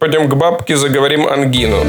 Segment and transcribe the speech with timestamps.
[0.00, 1.84] Пойдем к бабке, заговорим ангину.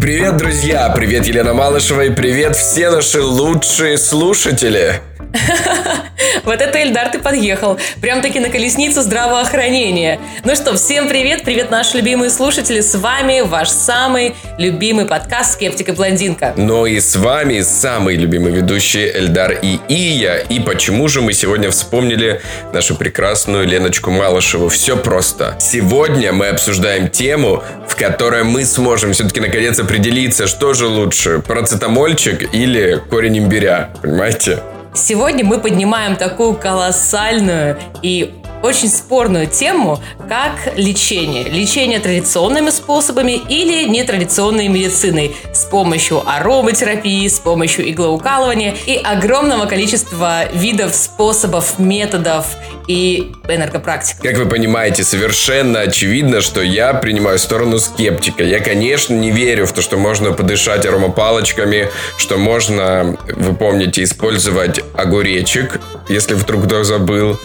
[0.00, 0.90] Привет, друзья!
[0.96, 5.02] Привет, Елена Малышева и привет все наши лучшие слушатели!
[6.44, 7.78] Вот это, Эльдар, ты подъехал.
[8.00, 10.18] Прям-таки на колесницу здравоохранения.
[10.44, 12.80] Ну что, всем привет, привет, наши любимые слушатели.
[12.80, 16.54] С вами ваш самый любимый подкаст «Скептик и блондинка».
[16.56, 20.38] Ну и с вами самый любимый ведущий Эльдар и Ия.
[20.38, 22.40] И почему же мы сегодня вспомнили
[22.72, 24.68] нашу прекрасную Леночку Малышеву?
[24.68, 25.56] Все просто.
[25.60, 32.54] Сегодня мы обсуждаем тему, в которой мы сможем все-таки наконец определиться, что же лучше, парацетамольчик
[32.54, 33.90] или корень имбиря.
[34.02, 34.60] Понимаете?
[34.98, 41.44] Сегодня мы поднимаем такую колоссальную и очень спорную тему, как лечение.
[41.44, 50.50] Лечение традиционными способами или нетрадиционной медициной с помощью ароматерапии, с помощью иглоукалывания и огромного количества
[50.52, 52.46] видов, способов, методов
[52.86, 54.20] и энергопрактик.
[54.20, 58.42] Как вы понимаете, совершенно очевидно, что я принимаю сторону скептика.
[58.42, 64.80] Я, конечно, не верю в то, что можно подышать аромапалочками, что можно, вы помните, использовать
[64.94, 67.38] огуречек, если вдруг кто забыл,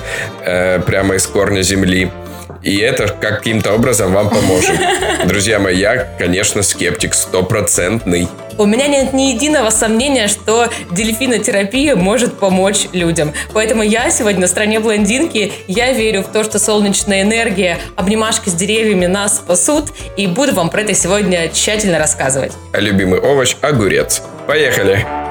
[0.45, 2.11] э, прямо из корня земли.
[2.64, 4.80] И это каким-то образом вам поможет.
[5.25, 8.28] Друзья мои, я, конечно, скептик стопроцентный.
[8.58, 13.33] У меня нет ни единого сомнения, что дельфинотерапия может помочь людям.
[13.53, 15.52] Поэтому я сегодня на стороне блондинки.
[15.67, 19.86] Я верю в то, что солнечная энергия, обнимашки с деревьями нас спасут.
[20.17, 22.53] И буду вам про это сегодня тщательно рассказывать.
[22.72, 24.22] А любимый овощ– огурец.
[24.48, 25.23] Поехали!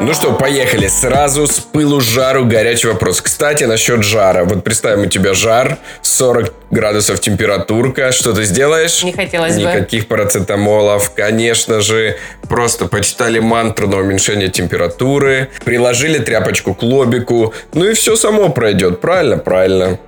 [0.00, 0.88] Ну что, поехали.
[0.88, 3.20] Сразу с пылу жару горячий вопрос.
[3.20, 4.44] Кстати, насчет жара.
[4.44, 8.12] Вот представим, у тебя жар, 40 градусов температурка.
[8.12, 9.02] Что ты сделаешь?
[9.02, 9.78] Не хотелось Никаких бы.
[9.78, 11.14] Никаких парацетамолов.
[11.14, 17.54] Конечно же, просто почитали мантру на уменьшение температуры, приложили тряпочку к лобику.
[17.72, 19.00] Ну и все само пройдет.
[19.00, 19.38] Правильно?
[19.38, 19.98] Правильно.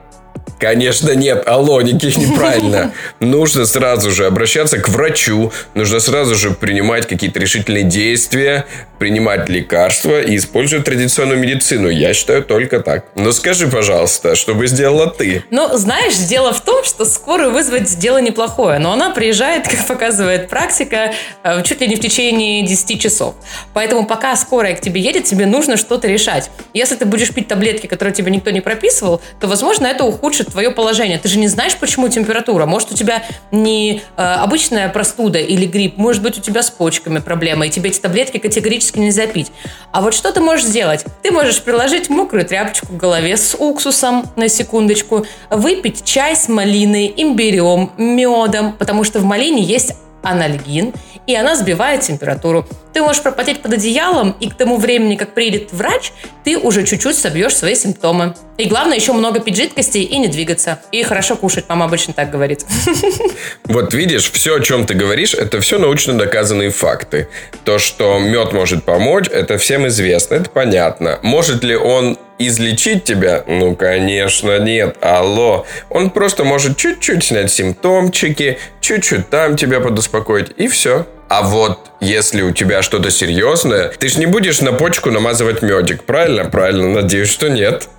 [0.59, 1.47] Конечно, нет.
[1.47, 2.93] Алло, никаких неправильно.
[3.21, 5.53] Нужно сразу же обращаться к врачу.
[5.75, 8.67] Нужно сразу же принимать какие-то решительные действия,
[8.99, 11.89] принимать лекарства и использовать традиционную медицину.
[11.89, 13.05] Я считаю только так.
[13.15, 15.45] Но скажи, пожалуйста, что бы сделала ты?
[15.51, 18.79] Ну, знаешь, дело в том, что скорую вызвать дело неплохое.
[18.79, 21.13] Но она приезжает, как показывает практика,
[21.43, 23.35] э, чуть ли не в течение 10 часов.
[23.75, 26.51] Поэтому пока скорая к тебе едет, тебе нужно что-то решать.
[26.73, 30.49] Если ты будешь пить таблетки, которые тебе никто не прописывал, то, возможно, это ухудшит ухудшит
[30.49, 31.19] твое положение.
[31.19, 32.67] Ты же не знаешь, почему температура.
[32.67, 33.23] Может, у тебя
[33.53, 37.91] не э, обычная простуда или грипп, может быть, у тебя с почками проблема, и тебе
[37.91, 39.53] эти таблетки категорически нельзя пить.
[39.93, 41.05] А вот что ты можешь сделать?
[41.23, 47.15] Ты можешь приложить мокрую тряпочку к голове с уксусом, на секундочку, выпить чай с малиной,
[47.17, 49.93] имбирем, медом, потому что в малине есть
[50.29, 50.93] анальгин,
[51.27, 52.67] и она сбивает температуру.
[52.93, 56.13] Ты можешь пропотеть под одеялом, и к тому времени, как приедет врач,
[56.45, 58.35] ты уже чуть-чуть собьешь свои симптомы.
[58.57, 60.81] И главное, еще много пить жидкостей и не двигаться.
[60.93, 62.65] И хорошо кушать, мама обычно так говорит.
[63.65, 67.29] Вот видишь, все, о чем ты говоришь, это все научно доказанные факты.
[67.65, 71.19] То, что мед может помочь, это всем известно, это понятно.
[71.23, 73.45] Может ли он излечить тебя?
[73.47, 74.97] Ну, конечно, нет.
[75.01, 75.67] Алло.
[75.91, 81.07] Он просто может чуть-чуть снять симптомчики, чуть-чуть там тебя подуспокоить, и все.
[81.29, 86.05] А вот если у тебя что-то серьезное, ты же не будешь на почку намазывать медик,
[86.05, 86.45] правильно?
[86.45, 87.89] Правильно, надеюсь, что нет.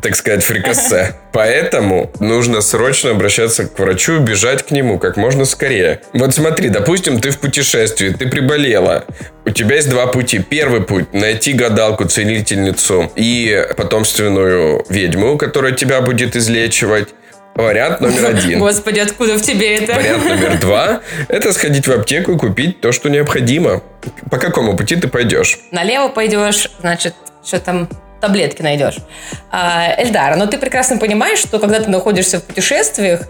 [0.00, 1.16] Так сказать, фрикассе.
[1.32, 6.02] Поэтому нужно срочно обращаться к врачу, бежать к нему как можно скорее.
[6.12, 9.04] Вот смотри, допустим, ты в путешествии, ты приболела.
[9.44, 10.38] У тебя есть два пути.
[10.38, 17.08] Первый путь– найти гадалку, целительницу и потомственную ведьму, которая тебя будет излечивать.
[17.62, 18.60] Вариант номер один.
[18.60, 19.94] Господи, откуда в тебе это?
[19.94, 23.82] Вариант номер два– это сходить в аптеку и купить то, что необходимо.
[24.30, 25.58] По какому пути ты пойдешь?
[25.72, 27.14] Налево пойдешь, значит,
[27.44, 27.88] что там
[28.20, 28.98] таблетки найдешь.
[29.50, 33.22] А, Эльдар, но ты прекрасно понимаешь, что когда ты находишься в путешествиях,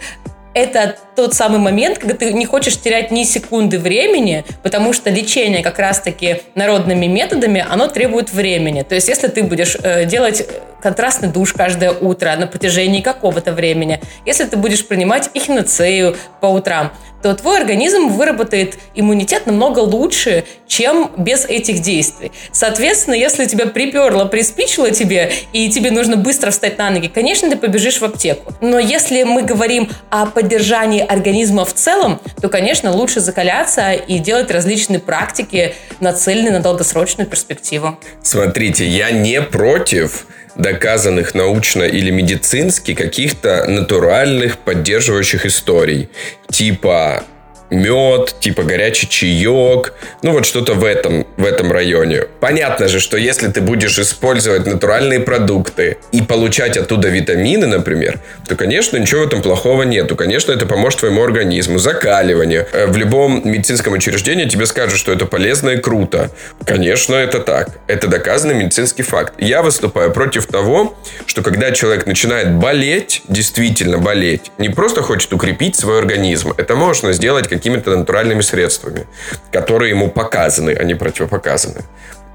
[0.59, 5.63] это тот самый момент, когда ты не хочешь терять ни секунды времени, потому что лечение
[5.63, 8.83] как раз-таки народными методами, оно требует времени.
[8.83, 10.47] То есть, если ты будешь э, делать
[10.81, 16.93] контрастный душ каждое утро на протяжении какого-то времени, если ты будешь принимать эхиноцею по утрам,
[17.23, 22.33] то твой организм выработает иммунитет намного лучше, чем без этих действий.
[22.53, 27.57] Соответственно, если тебя приперло, приспичило тебе, и тебе нужно быстро встать на ноги, конечно, ты
[27.57, 28.53] побежишь в аптеку.
[28.61, 34.51] Но если мы говорим о поддержании организма в целом, то, конечно, лучше закаляться и делать
[34.51, 37.99] различные практики, нацеленные на долгосрочную перспективу.
[38.23, 40.27] Смотрите, я не против
[40.59, 46.11] доказанных научно или медицински каких-то натуральных поддерживающих историй.
[46.51, 47.25] Типа
[47.71, 52.25] мед, типа горячий чаек, ну вот что-то в этом, в этом районе.
[52.41, 58.57] Понятно же, что если ты будешь использовать натуральные продукты и получать оттуда витамины, например, то,
[58.57, 60.17] конечно, ничего в этом плохого нету.
[60.17, 62.67] Конечно, это поможет твоему организму, закаливанию.
[62.73, 66.31] Э, в любом медицинском учреждении тебе скажут, что это полезно и круто.
[66.65, 67.79] Конечно, это так.
[67.87, 69.35] Это доказанный медицинский факт.
[69.39, 75.77] Я выступаю против того, что когда человек начинает болеть, действительно болеть, не просто хочет укрепить
[75.77, 76.53] свой организм.
[76.57, 79.07] Это можно сделать какими-то натуральными средствами,
[79.53, 81.85] которые ему показаны, а не противопоказаны.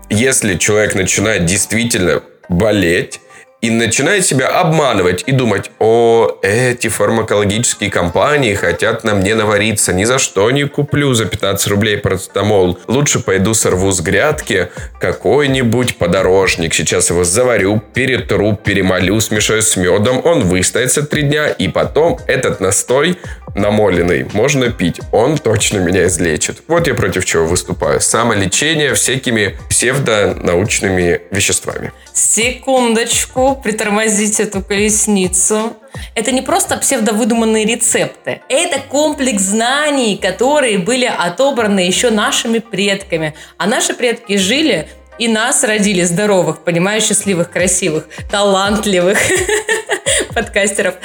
[0.10, 3.20] Если человек начинает действительно болеть,
[3.64, 10.04] и начинает себя обманывать и думать, о, эти фармакологические компании хотят на мне навариться, ни
[10.04, 12.78] за что не куплю за 15 рублей парацетамол.
[12.88, 14.68] Лучше пойду сорву с грядки
[15.00, 16.74] какой-нибудь подорожник.
[16.74, 22.60] Сейчас его заварю, перетру, перемолю, смешаю с медом, он выстоится три дня, и потом этот
[22.60, 23.18] настой
[23.56, 25.00] намоленный можно пить.
[25.12, 26.64] Он точно меня излечит.
[26.68, 28.02] Вот я против чего выступаю.
[28.02, 31.92] Самолечение всякими псевдонаучными веществами.
[32.14, 35.74] Секундочку, притормозить эту колесницу.
[36.16, 38.42] Это не просто псевдовыдуманные рецепты.
[38.50, 43.36] Это комплекс знаний, которые были отобраны еще нашими предками.
[43.58, 44.88] А наши предки жили
[45.20, 49.20] и нас родили здоровых, понимаешь, счастливых, красивых, талантливых
[50.34, 50.96] подкастеров.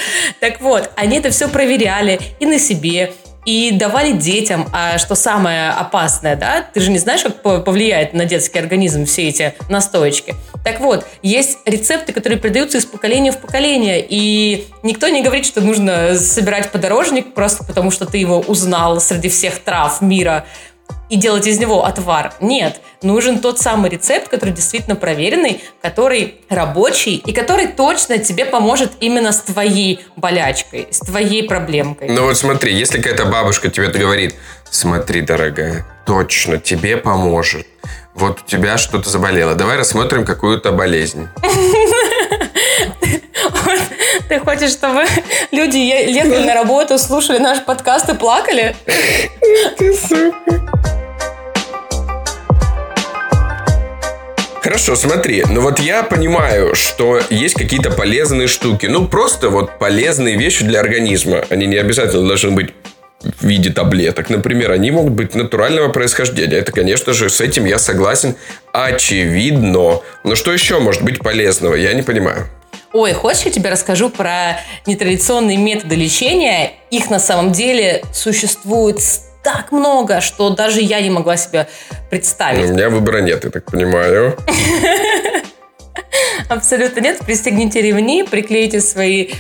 [0.41, 3.13] Так вот, они это все проверяли и на себе,
[3.49, 8.27] и давали детям, а что самое опасное, да, ты же не знаешь, как повлияет на
[8.27, 10.35] детский организм все эти настоечки.
[10.65, 15.63] Так вот, есть рецепты, которые передаются из поколения в поколение, и никто не говорит, что
[15.63, 20.45] нужно собирать подорожник просто потому, что ты его узнал среди всех трав мира
[21.09, 22.33] и делать из него отвар.
[22.41, 28.93] Нет, нужен тот самый рецепт, который действительно проверенный, который рабочий и который точно тебе поможет
[29.01, 32.09] именно с твоей болячкой, с твоей проблемкой.
[32.11, 34.35] Ну вот смотри, если какая-то бабушка тебе говорит,
[34.71, 37.67] смотри, дорогая, точно тебе поможет.
[38.15, 39.55] Вот у тебя что-то заболело.
[39.55, 41.29] Давай рассмотрим какую-то болезнь.
[44.29, 45.05] Ты хочешь, чтобы
[45.53, 48.77] люди ехали на работу, слушали наш подкаст и плакали?
[49.79, 50.63] Ты сука.
[54.63, 58.85] Хорошо, смотри, ну вот я понимаю, что есть какие-то полезные штуки.
[58.85, 61.43] Ну, просто вот полезные вещи для организма.
[61.49, 62.75] Они не обязательно должны быть
[63.23, 64.29] в виде таблеток.
[64.29, 66.59] Например, они могут быть натурального происхождения.
[66.59, 68.37] Это, конечно же, с этим я согласен.
[68.73, 70.01] Очевидно.
[70.23, 71.75] Но что еще может быть полезного?
[71.75, 72.47] Я не понимаю.
[72.93, 76.73] Ой, хочешь, я тебе расскажу про нетрадиционные методы лечения?
[76.91, 78.99] Их на самом деле существует
[79.43, 81.69] так много, что даже я не могла себе
[82.11, 82.71] представить.
[82.71, 84.37] У меня выбора нет, я так понимаю.
[86.49, 87.19] Абсолютно нет.
[87.19, 89.31] Пристегните ремни, приклейте свои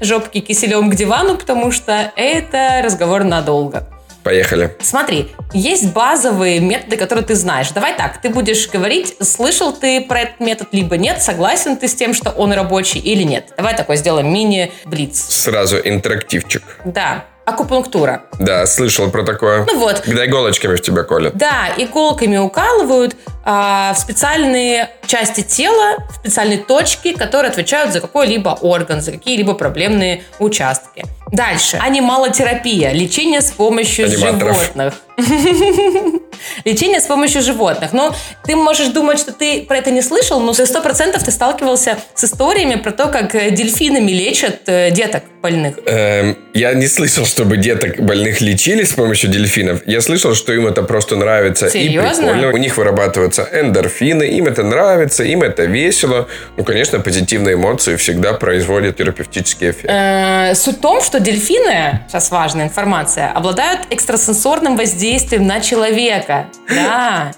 [0.00, 3.88] жопки киселем к дивану, потому что это разговор надолго.
[4.26, 4.74] Поехали.
[4.80, 7.70] Смотри, есть базовые методы, которые ты знаешь.
[7.70, 11.94] Давай так, ты будешь говорить, слышал ты про этот метод, либо нет, согласен ты с
[11.94, 13.52] тем, что он рабочий или нет.
[13.56, 15.16] Давай такой сделаем мини-блиц.
[15.16, 16.64] Сразу интерактивчик.
[16.84, 18.22] Да акупунктура.
[18.40, 19.64] Да, слышал про такое.
[19.64, 20.00] Ну вот.
[20.00, 21.36] Когда иголочками в тебя колят.
[21.36, 28.58] Да, иголками укалывают а, в специальные части тела, в специальные точки, которые отвечают за какой-либо
[28.60, 31.04] орган, за какие-либо проблемные участки.
[31.32, 31.78] Дальше.
[31.80, 32.92] Анималотерапия.
[32.92, 34.60] Лечение с помощью Аниматоров.
[34.60, 34.94] животных.
[36.64, 37.92] Лечение с помощью животных.
[37.92, 38.14] Но
[38.44, 42.24] ты можешь думать, что ты про это не слышал, но сто процентов ты сталкивался с
[42.24, 45.78] историями про то, как дельфинами лечат э, деток больных.
[45.86, 49.80] Эм, я не слышал, чтобы деток больных лечили с помощью дельфинов.
[49.86, 51.70] Я слышал, что им это просто нравится.
[51.70, 52.24] Серьезно?
[52.24, 52.52] И прикольно.
[52.52, 56.28] У них вырабатываются эндорфины, им это нравится, им это весело.
[56.56, 59.88] Ну, конечно, позитивные эмоции всегда производят терапевтический эффект.
[59.88, 66.46] Э, суть в том, что дельфины, сейчас важная информация, обладают экстрасенсорным воздействием на человека.
[66.68, 67.32] Да.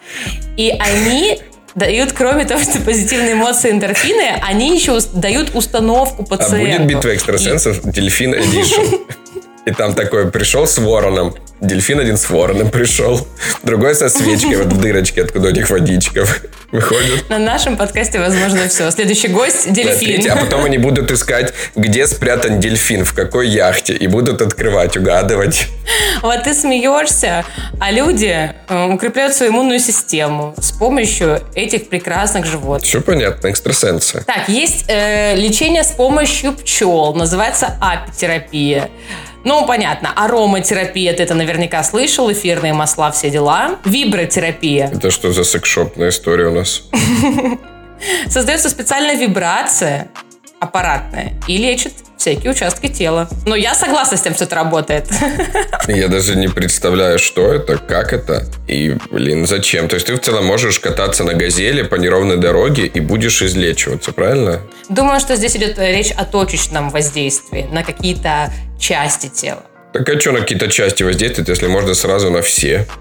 [0.57, 1.41] И они
[1.75, 6.57] дают, кроме того, что позитивные эмоции эндорфины, они еще дают установку пациенту.
[6.57, 7.91] А будет битва экстрасенсов и...
[7.91, 8.97] Дельфин Эдишн?
[9.67, 11.35] И там такой пришел с вороном.
[11.61, 13.27] Дельфин один с вороном пришел.
[13.63, 16.25] Другой со свечкой вот в дырочке, откуда у них водичка
[16.71, 17.29] выходит.
[17.29, 18.91] На нашем подкасте, возможно, все.
[18.91, 20.23] Следующий гость– дельфин.
[20.25, 23.95] Да, а потом они будут искать, где спрятан дельфин, в какой яхте.
[23.95, 25.67] И будут открывать, угадывать.
[26.23, 27.45] Вот ты смеешься,
[27.81, 32.89] а люди э, укрепляют свою иммунную систему с помощью этих прекрасных животных.
[32.89, 34.23] Все понятно, экстрасенсы.
[34.27, 37.15] Так, есть э, лечение с помощью пчел.
[37.15, 38.91] Называется апитерапия.
[39.45, 43.79] Ну, понятно, ароматерапия, ты это наверняка слышал, эфирные масла, все дела.
[43.85, 44.91] Вибротерапия.
[44.93, 46.83] Это что за секшопная история у нас?
[48.29, 50.09] Создается специальная вибрация,
[50.61, 53.29] аппаратное и лечит всякие участки тела.
[53.47, 55.07] Но я согласна с тем, что это работает.
[55.89, 59.89] Я даже не представляю, что это, как это и, блин, зачем.
[59.89, 64.13] То есть ты в целом можешь кататься на газели по неровной дороге и будешь излечиваться,
[64.13, 64.61] правильно?
[64.89, 69.63] Думаю, что здесь идет речь о точечном воздействии на какие-то части тела.
[69.93, 72.87] Так а что на какие-то части воздействует, если можно сразу на все?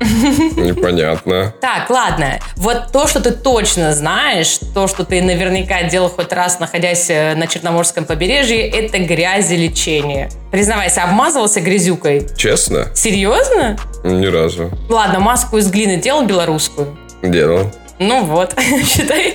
[0.56, 1.53] Непонятно.
[1.60, 2.39] Так, ладно.
[2.56, 7.36] Вот то, что ты точно знаешь, то, что ты наверняка делал хоть раз, находясь э,
[7.36, 10.29] на Черноморском побережье, это грязелечение.
[10.51, 12.27] Признавайся, обмазывался грязюкой?
[12.38, 12.88] Честно?
[12.96, 13.77] Серьезно?
[14.03, 14.72] Ни разу.
[14.89, 16.98] Ладно, маску из глины делал белорусскую?
[17.22, 17.72] Делал.
[18.00, 19.34] Ну вот, считай,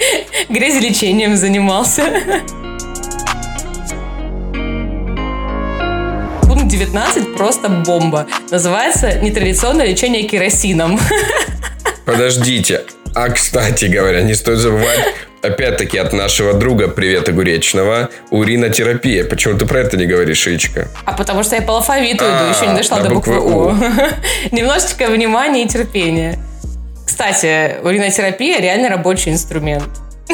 [0.48, 2.04] грязелечением занимался.
[6.64, 8.26] 19 просто бомба.
[8.50, 10.98] Называется нетрадиционное лечение керосином.
[12.04, 12.82] Подождите.
[13.14, 15.00] А, кстати говоря, не стоит забывать,
[15.42, 19.24] опять-таки от нашего друга Привет Огуречного, уринотерапия.
[19.24, 20.88] Почему ты про это не говоришь, Ичка?
[21.04, 23.38] А потому что я по алфавиту иду, А, еще не дошла до буквы.
[23.38, 23.70] У.
[24.50, 26.38] Немножечко внимания и терпения.
[27.06, 29.84] Кстати, уринотерапия реально рабочий инструмент.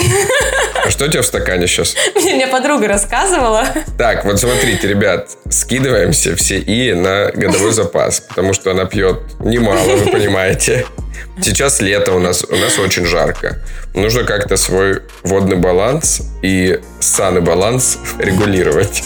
[0.88, 1.94] А что у тебя в стакане сейчас?
[2.14, 3.66] Мне мне подруга рассказывала.
[3.98, 9.96] Так, вот смотрите, ребят, скидываемся все и на годовой запас, потому что она пьет немало,
[9.96, 10.86] вы понимаете.
[11.42, 13.58] Сейчас лето у нас, у нас очень жарко.
[13.92, 19.02] Нужно как-то свой водный баланс и саный баланс регулировать.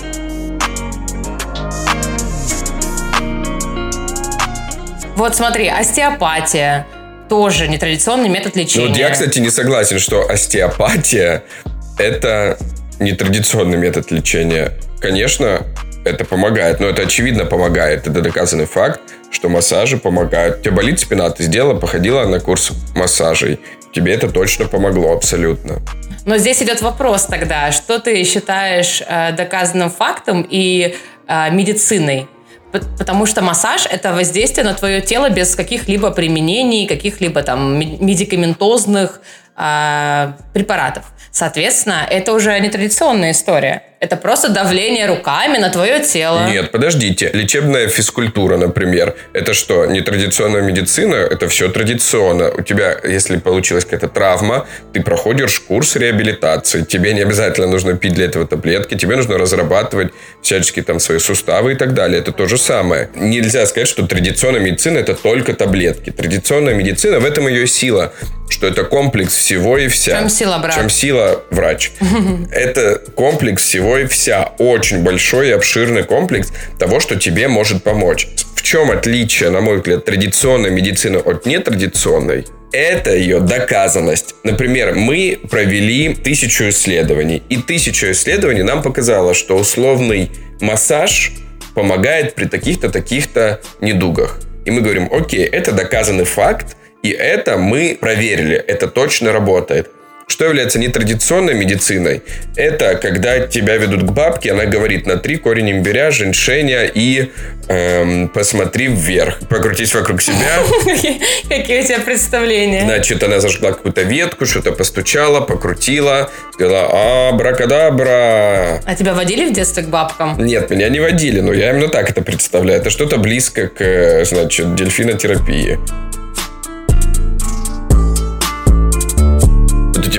[5.17, 6.87] Вот смотри, остеопатия.
[7.29, 8.87] Тоже нетрадиционный метод Ну, лечения.
[8.89, 11.43] вот я, кстати, не согласен, что остеопатия–
[11.99, 12.59] это
[12.99, 14.73] нетрадиционный метод лечения.
[15.01, 15.67] Конечно,
[16.05, 18.07] это помогает, но это очевидно помогает.
[18.07, 20.59] Это доказанный факт, что массажи помогают.
[20.59, 23.61] У тебя болит спина, ты сделала, походила на курс массажей.
[23.93, 25.83] Тебе это точно помогло абсолютно.
[26.25, 30.97] Но здесь идет вопрос тогда, что ты считаешь э, доказанным фактом и
[31.27, 32.29] э, медициной?
[32.71, 39.21] Потому что массаж– это воздействие на твое тело без каких-либо применений, каких-либо там ме- медикаментозных
[39.63, 41.05] э, препаратов.
[41.31, 43.85] Соответственно, это уже нетрадиционная история.
[44.01, 46.47] Это просто давление руками на твое тело.
[46.49, 47.31] Нет, подождите.
[47.33, 51.15] Лечебная физкультура, например, это что, нетрадиционная медицина?
[51.15, 52.51] Это все традиционно.
[52.51, 56.83] У тебя, если получилась какая-то травма, ты проходишь курс реабилитации.
[56.83, 58.97] Тебе не обязательно нужно пить для этого таблетки.
[58.97, 62.19] Тебе нужно разрабатывать всяческие там свои суставы и так далее.
[62.19, 63.09] Это то же самое.
[63.15, 66.11] Нельзя сказать, что традиционная медицина это только таблетки.
[66.11, 68.13] Традиционная медицина, в этом ее сила.
[68.53, 70.17] Что это комплекс всего и вся.
[70.17, 70.75] В чем сила, брат?
[70.75, 71.91] В чем сила врач.
[72.53, 74.53] Это комплекс всего и вся.
[74.59, 78.29] Очень большой и обширный комплекс того, что тебе может помочь.
[78.55, 82.45] В чем отличие, на мой взгляд, традиционной медицины от нетрадиционной?
[82.73, 84.35] Это ее доказанность.
[84.45, 87.43] Например, мы провели тысячу исследований.
[87.49, 90.31] И тысячу исследований нам показало, что условный
[90.61, 91.33] массаж
[91.75, 94.41] помогает при таких-то, таких-то недугах.
[94.67, 99.91] И мы говорим, окей, это доказанный факт, и это мы проверили, это точно работает.
[100.29, 102.23] Что является нетрадиционной медициной?
[102.57, 107.31] Это когда тебя ведут к бабке, она говорит на три корень имбиря, женьшеня и
[107.69, 109.41] эм, посмотри вверх.
[109.49, 110.63] Покрутись вокруг себя.
[111.49, 112.83] Какие у тебя представления?
[112.85, 118.81] Значит, она зажгла какую-то ветку, что-то постучала, покрутила, сказала «Абракадабра».
[118.87, 120.43] А тебя водили в детстве к бабкам?
[120.43, 122.81] Нет, меня не водили, но я именно так это представляю.
[122.81, 125.79] Это что-то близко к, э, значит, дельфинотерапии.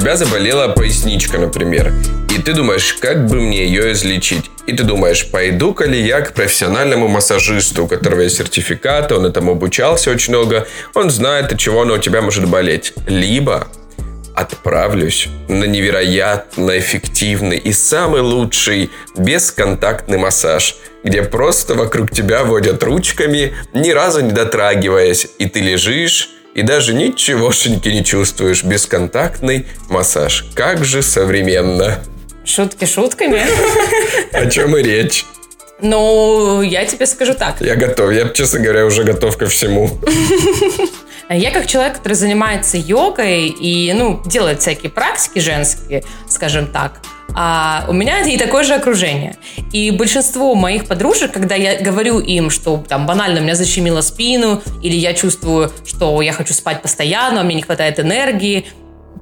[0.04, 1.94] Тебя заболела поясничка, например,
[2.30, 4.52] и ты думаешь, как бы мне ее излечить?
[4.68, 9.54] И ты думаешь, пойду-ка ли я к профессиональному массажисту, у которого есть сертификат, он этому
[9.54, 12.92] обучался очень много, он знает, от чего оно у тебя может болеть.
[13.08, 13.70] Либо
[14.36, 23.56] отправлюсь на невероятно эффективный и самый лучший бесконтактный массаж, где просто вокруг тебя водят ручками,
[23.74, 28.64] ни разу не дотрагиваясь, и ты лежишь и даже ничегошеньки не чувствуешь.
[28.64, 30.46] Бесконтактный массаж.
[30.56, 32.04] Как же современно.
[32.46, 33.44] Шутки шутками.
[34.32, 35.26] О чем и речь.
[35.82, 37.60] Ну, я тебе скажу так.
[37.60, 38.12] Я готов.
[38.12, 39.90] Я, честно говоря, уже готов ко всему.
[41.30, 47.00] Я как человек, который занимается йогой и, ну, делает всякие практики женские, скажем так,
[47.36, 49.36] а у меня и такое же окружение.
[49.72, 54.96] И большинство моих подружек, когда я говорю им, что там банально меня защемило спину, или
[54.96, 58.66] я чувствую, что я хочу спать постоянно, а мне не хватает энергии,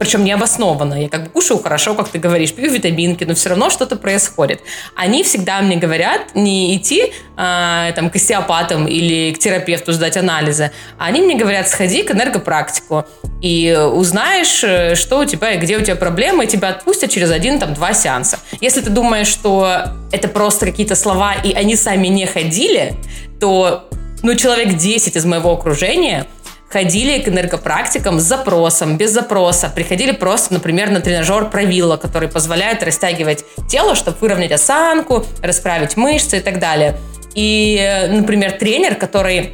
[0.01, 0.95] причем необоснованно.
[0.99, 4.59] Я как бы кушаю хорошо, как ты говоришь, пью витаминки, но все равно что-то происходит.
[4.95, 10.71] Они всегда мне говорят не идти э, там, к остеопатам или к терапевту сдать анализы,
[10.97, 13.05] а они мне говорят, сходи к энергопрактику
[13.43, 17.29] и узнаешь, э, что у тебя и где у тебя проблемы, и тебя отпустят через
[17.29, 18.39] один, там, два сеанса.
[18.59, 22.95] Если ты думаешь, что это просто какие-то слова, и они сами не ходили,
[23.39, 23.87] то
[24.23, 26.25] ну, человек 10 из моего окружения
[26.71, 29.71] ходили к энергопрактикам с запросом, без запроса.
[29.73, 36.37] Приходили просто, например, на тренажер правила, который позволяет растягивать тело, чтобы выровнять осанку, расправить мышцы
[36.37, 36.97] и так далее.
[37.35, 39.53] И, например, тренер, который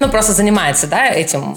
[0.00, 1.56] ну, просто занимается да, этим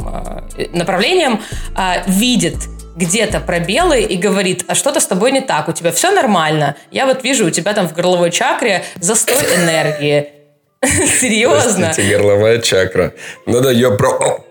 [0.57, 1.41] э, направлением,
[1.77, 2.55] э, видит
[2.95, 6.75] где-то пробелы и говорит, а что-то с тобой не так, у тебя все нормально.
[6.91, 10.38] Я вот вижу, у тебя там в горловой чакре застой энергии.
[10.83, 11.87] Серьезно?
[11.87, 13.13] Простите, горловая чакра.
[13.45, 14.45] Надо ее про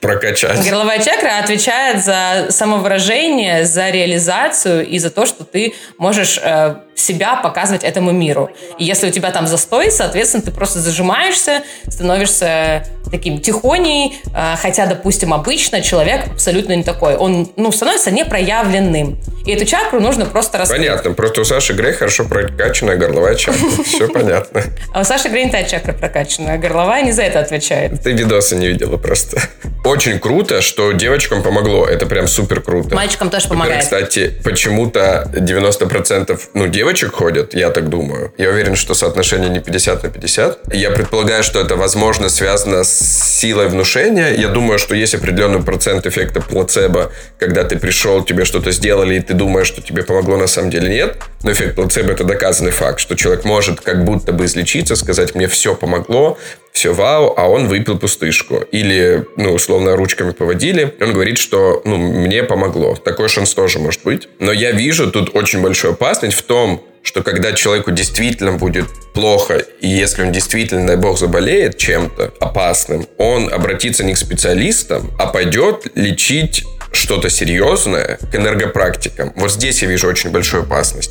[0.00, 0.64] прокачать.
[0.64, 7.36] Горловая чакра отвечает за самовыражение, за реализацию и за то, что ты можешь э, себя
[7.36, 8.50] показывать этому миру.
[8.78, 14.86] И если у тебя там застой, соответственно, ты просто зажимаешься, становишься таким тихоней, э, хотя,
[14.86, 17.16] допустим, обычно человек абсолютно не такой.
[17.16, 19.18] Он, ну, становится непроявленным.
[19.44, 20.80] И эту чакру нужно просто раскрыть.
[20.80, 21.12] Понятно.
[21.12, 23.60] Просто у Саши Грей хорошо прокачанная горловая чакра.
[23.84, 24.62] Все понятно.
[24.94, 28.00] А у Саши Грей не та чакра прокачанная, а горловая не за это отвечает.
[28.02, 29.40] Ты видосы не видела просто.
[29.84, 31.86] Очень круто, что девочкам помогло.
[31.86, 32.94] Это прям супер круто.
[32.94, 33.82] Мальчикам тоже помогает.
[33.82, 38.32] Кстати, почему-то 90% ну, девочек ходят, я так думаю.
[38.38, 40.74] Я уверен, что соотношение не 50 на 50.
[40.74, 44.34] Я предполагаю, что это, возможно, связано с силой внушения.
[44.34, 49.20] Я думаю, что есть определенный процент эффекта плацебо, когда ты пришел, тебе что-то сделали, и
[49.20, 51.16] ты думаешь, что тебе помогло, на самом деле нет.
[51.42, 55.48] Но эффект плацебо– это доказанный факт, что человек может как будто бы излечиться, сказать, мне
[55.48, 56.38] все помогло,
[56.72, 58.56] все вау, а он выпил пустышку.
[58.72, 60.94] Или, ну, условно, ручками поводили.
[61.00, 62.94] Он говорит, что, ну, мне помогло.
[62.96, 64.28] Такой шанс тоже может быть.
[64.38, 69.58] Но я вижу тут очень большую опасность в том, что когда человеку действительно будет плохо,
[69.80, 75.26] и если он действительно, дай бог, заболеет чем-то опасным, он обратится не к специалистам, а
[75.26, 79.32] пойдет лечить что-то серьезное к энергопрактикам.
[79.36, 81.10] Вот здесь я вижу очень большую опасность.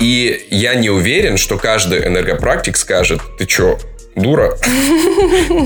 [0.00, 3.78] И я не уверен, что каждый энергопрактик скажет, ты что,
[4.22, 4.56] дура.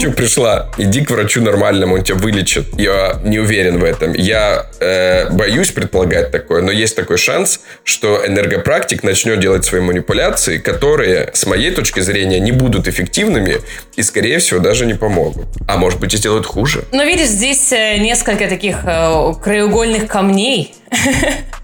[0.00, 0.70] Че пришла?
[0.78, 2.66] Иди к врачу нормальному, он тебя вылечит.
[2.78, 4.12] Я не уверен в этом.
[4.14, 10.58] Я э, боюсь предполагать такое, но есть такой шанс, что энергопрактик начнет делать свои манипуляции,
[10.58, 13.58] которые, с моей точки зрения, не будут эффективными
[13.96, 15.46] и, скорее всего, даже не помогут.
[15.68, 16.84] А может быть, и сделают хуже.
[16.92, 20.74] Но видишь, здесь э, несколько таких э, краеугольных камней.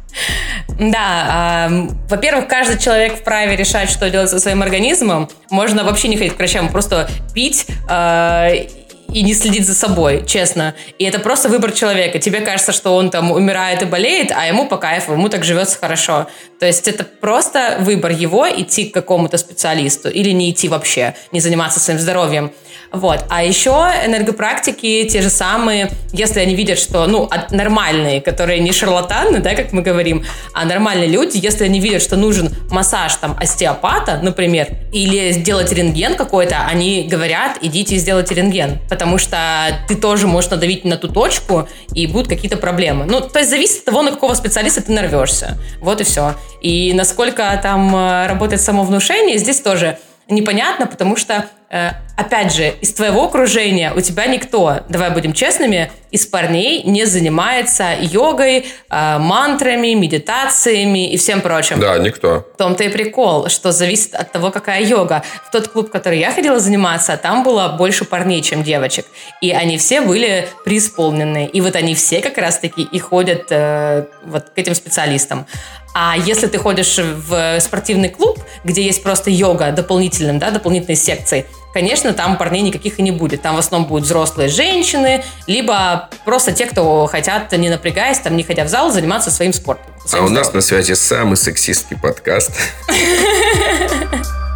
[0.78, 5.28] Да, э, во-первых, каждый человек вправе решать, что делать со своим организмом.
[5.50, 8.66] Можно вообще не ходить к врачам, просто пить э,
[9.12, 10.74] и не следить за собой, честно.
[10.98, 12.18] И это просто выбор человека.
[12.18, 15.78] Тебе кажется, что он там умирает и болеет, а ему по кайфу, ему так живется
[15.78, 16.28] хорошо.
[16.58, 21.40] То есть это просто выбор его идти к какому-то специалисту или не идти вообще, не
[21.40, 22.52] заниматься своим здоровьем.
[22.92, 23.24] Вот.
[23.28, 23.70] А еще
[24.04, 29.72] энергопрактики те же самые, если они видят, что, ну, нормальные, которые не шарлатаны, да, как
[29.72, 35.30] мы говорим, а нормальные люди, если они видят, что нужен массаж там остеопата, например, или
[35.30, 40.98] сделать рентген какой-то, они говорят, идите сделайте рентген, потому что ты тоже можешь надавить на
[40.98, 43.06] ту точку, и будут какие-то проблемы.
[43.06, 45.56] Ну, то есть зависит от того, на какого специалиста ты нарвешься.
[45.80, 46.34] Вот и все.
[46.60, 51.46] И насколько там э, работает самовнушение, здесь тоже непонятно, потому что
[52.16, 57.94] опять же, из твоего окружения у тебя никто, давай будем честными, из парней не занимается
[58.00, 61.78] йогой, э, мантрами, медитациями и всем прочим.
[61.78, 62.46] Да, никто.
[62.54, 65.22] В том-то и прикол, что зависит от того, какая йога.
[65.46, 69.06] В тот клуб, в который я ходила заниматься, там было больше парней, чем девочек.
[69.40, 71.46] И они все были преисполнены.
[71.46, 75.46] И вот они все как раз-таки и ходят э, вот к этим специалистам.
[75.94, 81.46] А если ты ходишь в спортивный клуб, где есть просто йога дополнительным, да, дополнительной секцией,
[81.72, 83.42] конечно, там парней никаких и не будет.
[83.42, 88.42] Там в основном будут взрослые женщины, либо просто те, кто хотят, не напрягаясь, там, не
[88.42, 89.87] ходя в зал, заниматься своим спортом.
[90.04, 92.52] Своим а у нас на связи самый сексистский подкаст.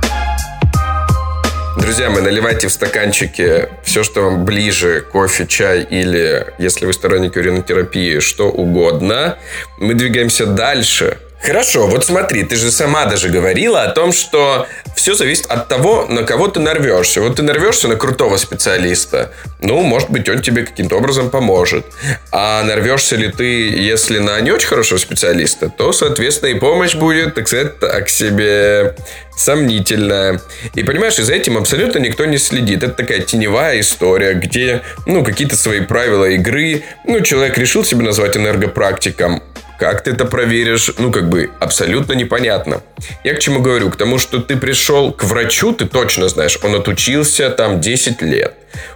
[1.77, 7.37] Друзья, мы наливайте в стаканчики все, что вам ближе, кофе, чай или, если вы сторонники
[7.39, 9.39] уринотерапии, что угодно.
[9.79, 15.13] Мы двигаемся дальше Хорошо, вот смотри, ты же сама даже говорила о том, что все
[15.15, 17.21] зависит от того, на кого ты нарвешься.
[17.21, 19.31] Вот ты нарвешься на крутого специалиста,
[19.61, 21.85] ну, может быть, он тебе каким-то образом поможет.
[22.33, 27.35] А нарвешься ли ты, если на не очень хорошего специалиста, то, соответственно, и помощь будет,
[27.35, 28.95] так сказать, так себе
[29.37, 30.41] сомнительная.
[30.75, 32.83] И понимаешь, за этим абсолютно никто не следит.
[32.83, 38.35] Это такая теневая история, где, ну, какие-то свои правила игры, ну, человек решил себя назвать
[38.35, 39.43] энергопрактиком,
[39.85, 40.91] как ты это проверишь?
[40.97, 42.81] Ну, как бы, абсолютно непонятно.
[43.23, 43.91] Я к чему говорю?
[43.91, 48.55] К тому, что ты пришел к врачу, ты точно знаешь, он отучился там 10 лет.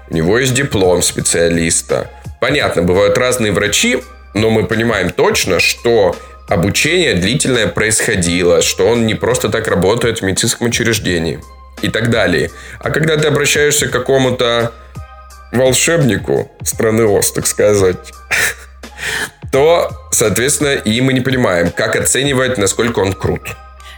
[0.09, 2.11] У него есть диплом специалиста.
[2.41, 6.17] Понятно, бывают разные врачи, но мы понимаем точно, что
[6.49, 11.39] обучение длительное происходило, что он не просто так работает в медицинском учреждении
[11.83, 12.51] и так далее.
[12.81, 14.73] А когда ты обращаешься к какому-то
[15.53, 18.11] волшебнику страны Ост, так сказать,
[19.53, 23.57] то, соответственно, и мы не понимаем, как оценивать, насколько он крут.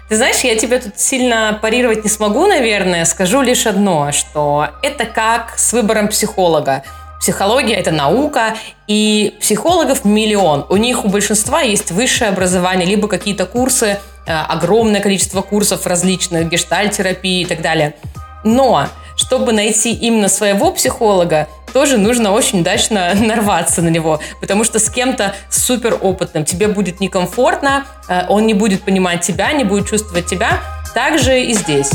[0.08, 3.04] Ты знаешь, я тебе тут сильно парировать не смогу, наверное.
[3.04, 6.82] Скажу лишь одно, что это как с выбором психолога.
[7.20, 8.56] Психология– это наука,
[8.86, 10.66] и психологов миллион.
[10.68, 16.48] У них у большинства есть высшее образование, либо какие-то курсы, э, огромное количество курсов различных,
[16.48, 17.94] гештальтерапии и так далее.
[18.42, 18.88] Но
[19.20, 24.88] чтобы найти именно своего психолога, тоже нужно очень удачно нарваться на него, потому что с
[24.88, 30.26] кем-то супер опытным тебе будет некомфортно, э, он не будет понимать тебя, не будет чувствовать
[30.26, 30.60] тебя.
[30.94, 31.90] Также и здесь.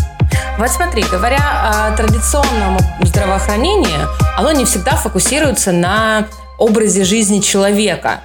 [0.58, 3.98] Вот смотри, говоря о традиционном здравоохранении,
[4.38, 8.22] оно не всегда фокусируется на образе жизни человека.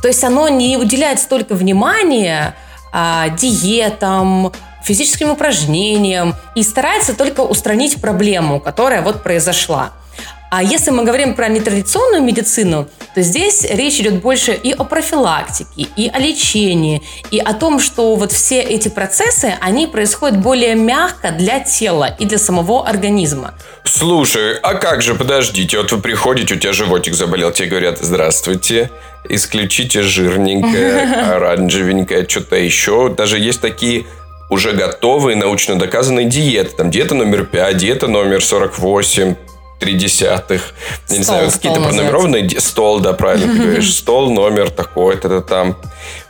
[0.00, 2.54] То есть оно не уделяет столько внимания
[2.92, 4.52] а, диетам,
[4.86, 9.92] физическим упражнениям и старается только устранить проблему, которая вот произошла.
[10.48, 15.88] А если мы говорим про нетрадиционную медицину, то здесь речь идет больше и о профилактике,
[15.96, 21.32] и о лечении, и о том, что вот все эти процессы, они происходят более мягко
[21.32, 23.54] для тела и для самого организма.
[23.82, 28.90] Слушай, а как же, подождите, вот вы приходите, у тебя животик заболел, тебе говорят, здравствуйте,
[29.28, 31.00] исключите жирненькое,
[31.32, 33.08] оранжевенькое, что-то еще.
[33.08, 34.06] Даже есть такие
[34.48, 36.70] уже готовые научно доказанные диеты.
[36.76, 39.34] Там диета номер 5, диета номер 48,
[39.78, 40.74] три десятых.
[41.08, 42.60] Я не знаю, какие-то пронумерованные.
[42.60, 43.94] Стол, да, правильно ты говоришь.
[43.94, 45.76] Стол, номер такой-то там.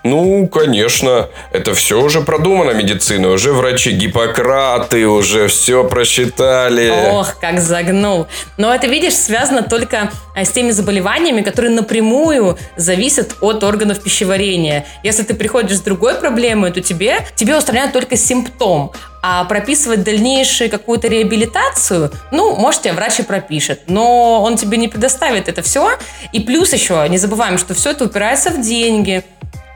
[0.04, 7.10] Ну, конечно, это все уже продумано медицина, уже врачи Гиппократы уже все просчитали.
[7.10, 8.28] Ох, как загнул.
[8.56, 14.86] Но это, видишь, связано только а, с теми заболеваниями, которые напрямую зависят от органов пищеварения.
[15.02, 18.92] Если ты приходишь с другой проблемой, то тебе, тебе устраняют только симптом.
[19.28, 24.86] А прописывать дальнейшую какую-то реабилитацию, ну, может, тебе врач и пропишет, но он тебе не
[24.86, 25.98] предоставит это все.
[26.30, 29.24] И плюс еще, не забываем, что все это упирается в деньги.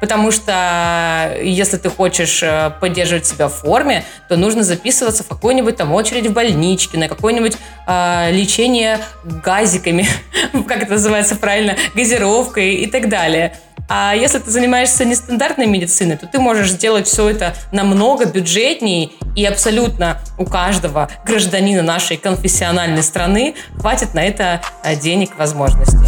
[0.01, 5.77] Потому что если ты хочешь э, поддерживать себя в форме, то нужно записываться в какую-нибудь
[5.77, 7.57] там очередь в больничке, на какое-нибудь
[7.89, 10.07] э, лечение газиками,
[10.69, 13.59] как это называется правильно, газировкой и так далее.
[13.93, 19.45] А если ты занимаешься нестандартной медициной, то ты можешь сделать все это намного бюджетнее, и
[19.45, 26.07] абсолютно у каждого гражданина нашей конфессиональной страны хватит на это э, денег, возможностей.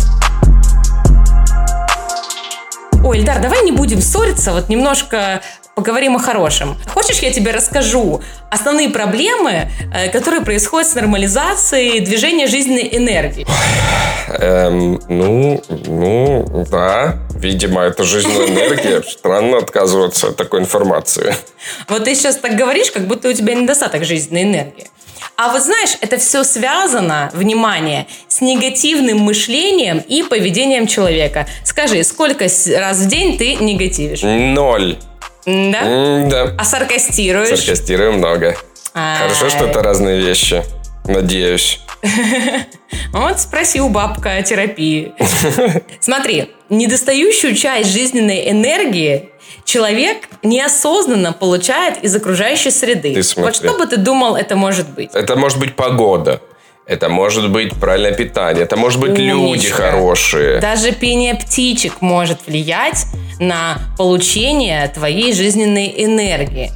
[3.04, 5.42] Ой, Ильдар, давай не будем ссориться, вот немножко
[5.74, 6.76] поговорим о хорошем.
[6.88, 13.46] Хочешь, я тебе расскажу основные проблемы, э, которые происходят с нормализацией движения жизненной энергии?
[14.28, 17.18] Эм, ну, ну, да.
[17.35, 19.02] Видимо, это жизненная энергия.
[19.08, 21.35] Странно отказываться от такой информации.
[21.88, 24.88] Вот ты сейчас так говоришь, как будто у тебя недостаток жизненной энергии.
[25.37, 31.46] А вот знаешь, это все связано, внимание, с негативным мышлением и поведением человека.
[31.64, 32.44] Скажи, сколько
[32.76, 34.20] раз в день ты негативишь?
[34.22, 34.98] Ноль.
[35.46, 36.26] Да?
[36.28, 36.55] да.
[36.59, 37.59] А саркастируешь?
[37.59, 38.57] Саркастирую много.
[38.94, 39.16] А...
[39.18, 40.62] Хорошо, что это разные вещи.
[41.05, 41.81] Надеюсь.
[43.12, 45.12] Вот спроси у бабка о терапии.
[46.00, 49.31] Смотри, недостающую часть жизненной энергии
[49.64, 53.20] человек неосознанно получает из окружающей среды.
[53.37, 55.11] Вот что бы ты думал, это может быть?
[55.14, 56.40] Это может быть погода.
[56.85, 58.64] Это может быть правильное питание.
[58.64, 59.35] Это может быть Умничка.
[59.35, 60.61] люди хорошие.
[60.61, 63.07] Даже пение птичек может влиять
[63.42, 66.70] на получение твоей жизненной энергии.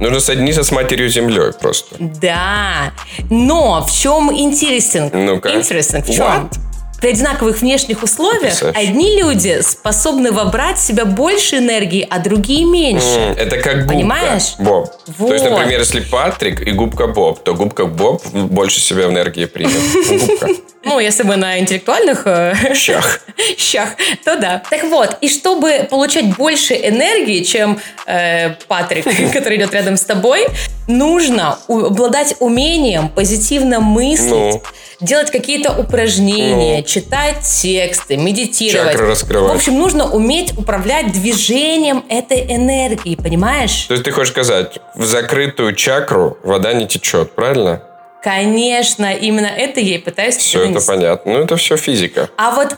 [0.00, 1.96] Нужно соединиться с матерью землей просто.
[1.98, 2.92] Да.
[3.30, 5.10] Но в чем интересен?
[5.12, 5.54] Ну-ка.
[5.56, 6.02] Интересен.
[6.02, 6.26] В чем?
[6.26, 6.58] What?
[7.00, 8.78] При одинаковых внешних условиях Потрясающе.
[8.78, 13.06] одни люди способны вобрать в себя больше энергии, а другие меньше.
[13.06, 14.54] Mm, это как губка Понимаешь?
[14.58, 14.90] Боб.
[15.16, 15.28] Вот.
[15.28, 19.80] То есть, например, если Патрик и губка Боб, то губка Боб больше себя энергии примет.
[20.28, 20.48] Губка.
[20.84, 23.20] Ну, если мы на интеллектуальных э, Щах.
[23.58, 23.90] щах,
[24.24, 24.62] то да.
[24.70, 30.46] Так вот, и чтобы получать больше энергии, чем э, Патрик, который идет рядом с тобой,
[30.86, 34.62] нужно обладать умением позитивно мыслить, Ну.
[35.00, 36.82] делать какие-то упражнения, Ну.
[36.84, 38.92] читать тексты, медитировать.
[38.92, 39.52] Чакры раскрывать.
[39.52, 43.84] В общем, нужно уметь управлять движением этой энергии, понимаешь?
[43.88, 47.82] То есть ты хочешь сказать, в закрытую чакру вода не течет, правильно?
[48.22, 51.32] Конечно, именно это я и пытаюсь Все это понятно.
[51.32, 52.28] Ну, это все физика.
[52.36, 52.76] А вот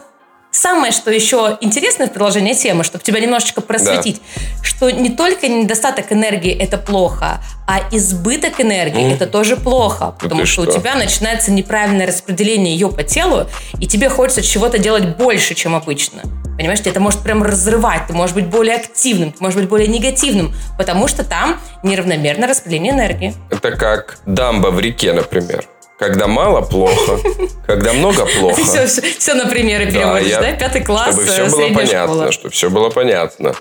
[0.51, 4.21] самое, что еще интересное в продолжении темы, чтобы тебя немножечко просветить,
[4.63, 10.47] что не только недостаток энергии это плохо, а избыток энергии это тоже плохо, потому ты
[10.47, 10.73] что, что?
[10.73, 13.47] у тебя начинается неправильное распределение ее по телу,
[13.79, 16.23] и тебе хочется чего-то делать больше, чем обычно.
[16.57, 20.53] Понимаешь, это может прям разрывать, ты можешь быть более активным, ты можешь быть более негативным,
[20.77, 23.35] потому что там неравномерное распределение энергии.
[23.51, 25.65] Это как дамба в реке, например.
[26.01, 27.19] Когда мало– плохо,
[27.67, 28.63] когда много– плохо.
[28.65, 30.53] Все, все, все на примеры Да, переводишь, я- да?
[30.53, 32.33] Пятый класс, Чтобы э, все было средняя понятно, школа.
[32.33, 33.55] чтобы все было понятно.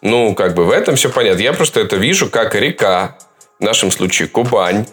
[0.00, 1.42] Ну, как бы в этом все понятно.
[1.42, 3.18] Я просто это вижу как река,
[3.60, 4.86] в нашем случае Кубань.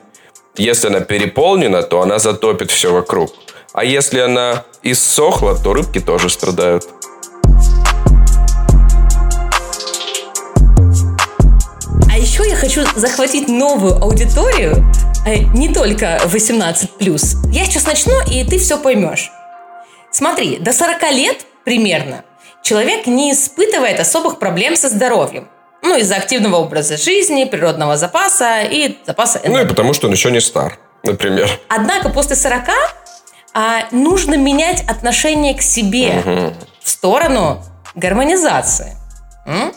[0.57, 3.33] Если она переполнена, то она затопит все вокруг.
[3.71, 6.83] А если она иссохла, то рыбки тоже страдают.
[12.39, 14.85] Еще я хочу захватить новую аудиторию,
[15.25, 17.51] э, не только 18+.
[17.51, 19.31] Я сейчас начну, и ты все поймешь.
[20.11, 22.23] Смотри, до 40 лет примерно
[22.61, 25.47] человек не испытывает особых проблем со здоровьем.
[25.81, 29.69] Ну, из-за активного образа жизни, природного запаса и запаса Ну и энергии.
[29.69, 31.49] потому, что он еще не стар, например.
[31.69, 32.63] Однако после 40
[33.53, 37.63] а, нужно менять отношение к себе в сторону
[37.95, 38.95] гармонизации.
[39.45, 39.73] М?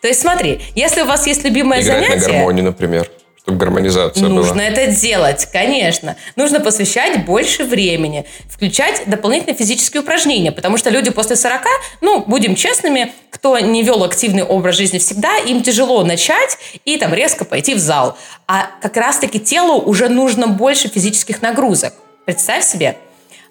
[0.00, 2.26] То есть смотри, если у вас есть любимое Играть занятие...
[2.26, 3.10] на гармонии, например,
[3.42, 4.64] чтобы гармонизация Нужно была.
[4.64, 6.16] это делать, конечно.
[6.36, 11.62] Нужно посвящать больше времени, включать дополнительные физические упражнения, потому что люди после 40,
[12.00, 17.14] ну, будем честными, кто не вел активный образ жизни всегда, им тяжело начать и там
[17.14, 18.16] резко пойти в зал.
[18.46, 21.94] А как раз-таки телу уже нужно больше физических нагрузок.
[22.26, 22.96] Представь себе.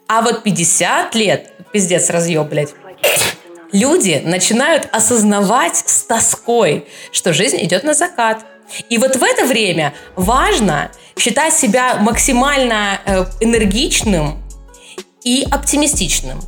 [0.08, 2.74] А вот 50 лет, пиздец, разъеб, блядь,
[3.72, 8.46] люди начинают осознавать с тоской, что жизнь идет на закат.
[8.90, 14.44] И вот в это время важно считать себя максимально э, энергичным
[15.24, 16.40] и оптимистичным.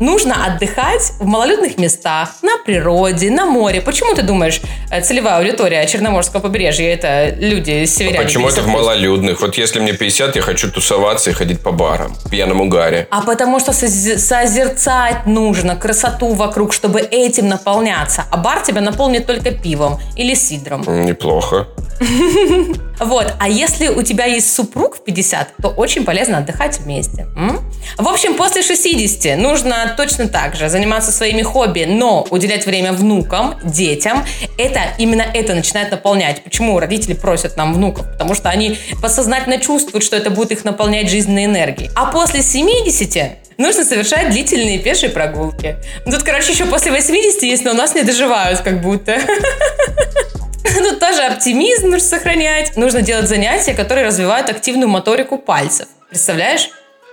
[0.00, 3.80] Нужно отдыхать в малолюдных местах, на природе, на море.
[3.80, 8.24] Почему ты думаешь, э, целевая аудитория Черноморского побережья это люди северяне?
[8.24, 8.70] Почему это в 50+?
[8.70, 9.40] малолюдных?
[9.40, 13.08] Вот если мне 50, я хочу тусоваться и ходить по барам, в пьяном угаре.
[13.10, 18.24] А потому что созерцать нужно красоту вокруг, чтобы этим наполняться.
[18.30, 20.84] А бар тебя наполнит только пивом или сидром.
[20.86, 21.66] Неплохо.
[23.00, 23.34] Вот.
[23.38, 27.26] А если у тебя есть супруг в 50, то очень полезно отдыхать вместе.
[27.36, 27.60] М?
[27.96, 33.54] В общем, после 60 нужно точно так же заниматься своими хобби, но уделять время внукам,
[33.62, 34.24] детям.
[34.56, 36.42] Это именно это начинает наполнять.
[36.42, 38.10] Почему родители просят нам внуков?
[38.10, 41.90] Потому что они подсознательно чувствуют, что это будет их наполнять жизненной энергией.
[41.94, 45.76] А после 70 нужно совершать длительные пешие прогулки.
[46.04, 49.20] Ну, Тут, короче, еще после 80 есть, но у нас не доживают как будто.
[50.76, 52.76] Тут тоже оптимизм нужно сохранять.
[52.76, 55.88] Нужно делать занятия, которые развивают активную моторику пальцев.
[56.08, 56.70] Представляешь?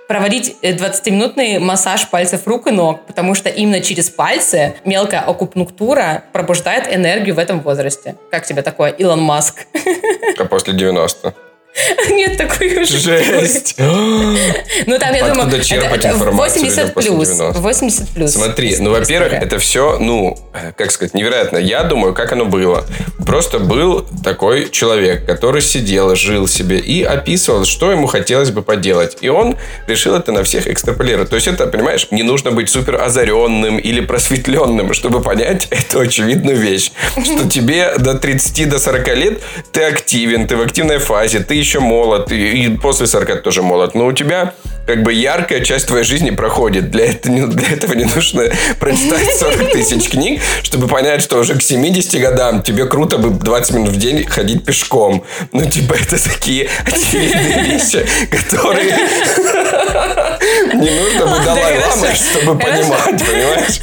[0.08, 6.26] Проводить э, 20-минутный массаж пальцев рук и ног, потому что именно через пальцы мелкая акупунктура
[6.32, 8.16] пробуждает энергию в этом возрасте.
[8.30, 9.66] Как тебе такое, Илон Маск?
[10.38, 11.34] А после 90.
[12.12, 12.98] Нет такой уже.
[12.98, 13.76] Жесть.
[14.88, 17.28] Ну, там, я Откуда думаю, черпать это- это информацию 80 людям после плюс.
[17.30, 17.60] 90?
[17.62, 18.32] 80 плюс.
[18.34, 21.58] Смотри, ну, во-первых, это все, ну, э, как сказать, невероятно.
[21.58, 22.86] Я думаю, как оно было.
[23.26, 29.18] Просто был такой человек, который сидел, жил себе и описывал, что ему хотелось бы поделать.
[29.22, 29.58] И он
[29.88, 31.30] решил это на всех экстраполировать.
[31.30, 36.58] То есть это, понимаешь, не нужно быть супер озаренным или просветленным, чтобы понять эту очевидную
[36.58, 36.92] вещь.
[37.24, 41.80] Что тебе до 30, до 40 лет ты активен, ты в активной фазе, ты еще
[41.80, 43.96] молод, и, и после 40 ты тоже молод.
[43.96, 44.54] Но у тебя
[44.86, 46.92] как бы яркая часть твоей жизни проходит.
[46.92, 48.44] Для этого, не- для этого не нужно
[48.80, 53.74] прочитать 40 тысяч книг, чтобы понять, что уже к 70 годам тебе круто бы 20
[53.74, 55.24] минут в день ходить пешком.
[55.52, 58.92] Ну, типа, это такие очевидные вещи, которые
[60.76, 62.24] не нужно бы Далай-Ламы, хорошо.
[62.32, 63.80] чтобы понимать, понимаешь?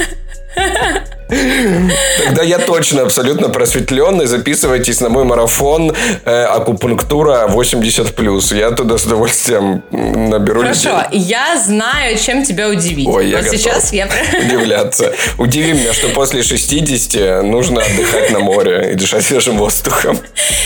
[2.24, 4.26] Тогда я точно абсолютно просветленный.
[4.26, 8.56] Записывайтесь на мой марафон э, акупунктура 80+.
[8.56, 11.26] Я туда с удовольствием наберу Хорошо, людей.
[11.26, 13.08] я знаю, чем тебя удивить.
[13.08, 14.08] Ой, я вот готов сейчас я...
[14.44, 15.12] удивляться.
[15.38, 20.18] Удиви меня, что после 60 нужно отдыхать на море и дышать свежим воздухом.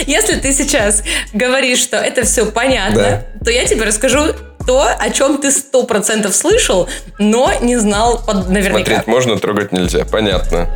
[0.07, 1.03] Если ты сейчас
[1.33, 4.35] говоришь, что это все понятно, то я тебе расскажу
[4.67, 8.85] то, о чем ты сто процентов слышал, но не знал под наверняка.
[8.85, 10.05] Смотреть можно, трогать нельзя.
[10.05, 10.69] Понятно.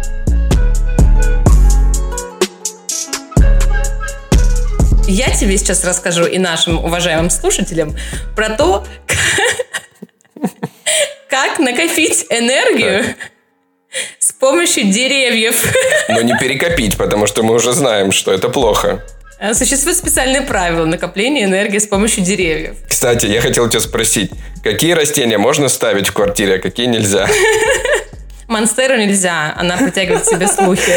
[5.06, 7.96] Я тебе сейчас расскажу и нашим уважаемым слушателям
[8.36, 8.84] про то,
[11.28, 13.04] как накопить энергию
[14.20, 15.64] с помощью деревьев.
[16.08, 19.04] Но не перекопить, потому что мы уже знаем, что это плохо.
[19.40, 22.76] А существуют специальные правила накопления энергии с помощью деревьев.
[22.86, 24.30] Кстати, я хотел тебя спросить,
[24.62, 27.26] какие растения можно ставить в квартире, а какие нельзя?
[28.48, 30.92] Монстеру нельзя, она притягивает к себе слухи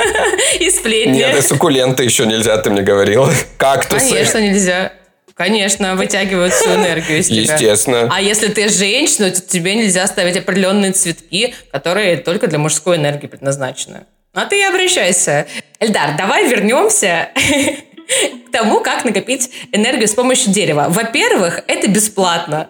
[0.60, 1.14] и сплетни.
[1.14, 3.32] Нет, и суккуленты еще нельзя, ты мне говорила.
[3.56, 4.10] Кактусы.
[4.10, 4.92] Конечно, нельзя.
[5.34, 7.54] Конечно, вытягивают всю энергию из тебя.
[7.54, 8.08] Естественно.
[8.12, 13.26] А если ты женщина, то тебе нельзя ставить определенные цветки, которые только для мужской энергии
[13.26, 14.06] предназначены.
[14.34, 15.48] А ты и обращайся.
[15.80, 17.30] Эльдар, давай вернемся
[18.46, 20.86] к тому, как накопить энергию с помощью дерева.
[20.88, 22.68] Во-первых, это бесплатно.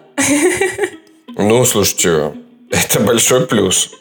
[1.27, 2.33] Ну, слушайте,
[2.69, 3.91] это большой плюс.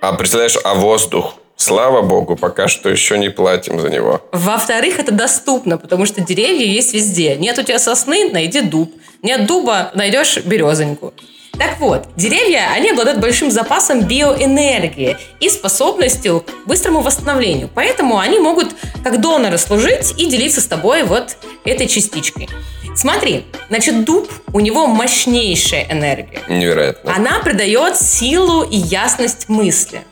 [0.00, 1.34] А представляешь, а воздух?
[1.56, 4.20] Слава богу, пока что еще не платим за него.
[4.32, 7.36] Во-вторых, это доступно, потому что деревья есть везде.
[7.36, 8.92] Нет у тебя сосны, найди дуб.
[9.22, 11.14] Нет дуба, найдешь березоньку.
[11.58, 17.70] Так вот, деревья, они обладают большим запасом биоэнергии и способностью к быстрому восстановлению.
[17.72, 22.48] Поэтому они могут как доноры служить и делиться с тобой вот этой частичкой.
[22.96, 26.42] Смотри, значит, дуб, у него мощнейшая энергия.
[26.48, 27.14] Невероятно.
[27.14, 30.02] Она придает силу и ясность мысли.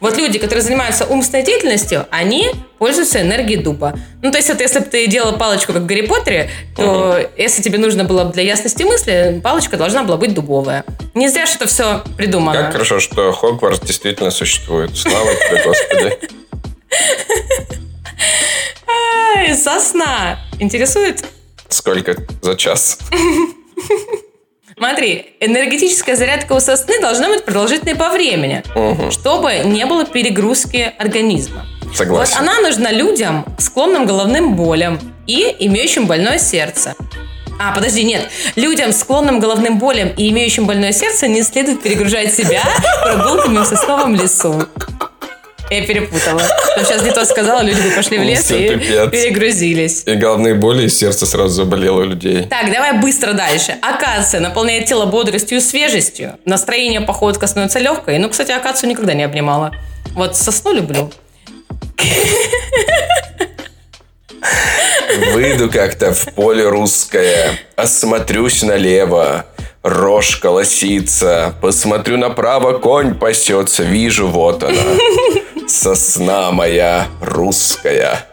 [0.00, 3.98] Вот люди, которые занимаются умственной деятельностью, они пользуются энергией дуба.
[4.22, 7.28] Ну, то есть, вот если бы ты делала палочку, как в Гарри Поттере, то угу.
[7.36, 10.84] если тебе нужно было для ясности мысли, палочка должна была быть дубовая.
[11.14, 12.62] Не зря, что это все придумано.
[12.62, 14.96] Как хорошо, что Хогвартс действительно существует.
[14.96, 16.18] Слава тебе, Господи.
[19.54, 20.38] Сосна.
[20.58, 21.24] Интересует?
[21.68, 22.98] Сколько за час?
[24.80, 29.10] Смотри, энергетическая зарядка у сосны должна быть продолжительной по времени, угу.
[29.10, 31.66] чтобы не было перегрузки организма.
[31.94, 32.32] Согласен.
[32.32, 36.94] Вот она нужна людям, склонным головным болям и имеющим больное сердце.
[37.58, 38.30] А, подожди, нет.
[38.56, 42.62] Людям, склонным головным болям и имеющим больное сердце, не следует перегружать себя
[43.02, 44.66] прогулками в сосновом лесу.
[45.70, 46.42] Я перепутала.
[46.74, 48.68] Потому сейчас не то сказала, люди бы пошли в лес и
[49.10, 50.02] перегрузились.
[50.04, 52.46] И головные боли, и сердце сразу заболело у людей.
[52.46, 53.76] Так, давай быстро дальше.
[53.80, 56.38] Акация наполняет тело бодростью и свежестью.
[56.44, 58.18] Настроение походка становится легкой.
[58.18, 59.72] Ну, кстати, акацию никогда не обнимала.
[60.14, 61.10] Вот сосну люблю.
[65.32, 69.46] Выйду как-то в поле русское, осмотрюсь налево,
[69.82, 74.76] рожь колосится, посмотрю направо, конь пасется, вижу, вот она,
[75.68, 78.26] сосна моя русская.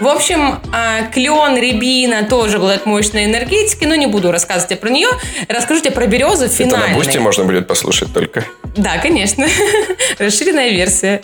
[0.00, 5.08] В общем, а, клен, рябина тоже обладают мощной энергетикой, но не буду рассказывать про нее.
[5.48, 6.86] Расскажу тебе про березу финальной.
[6.86, 8.44] Это на Бусти можно будет послушать только.
[8.76, 9.46] Да, конечно.
[10.18, 11.22] Расширенная версия.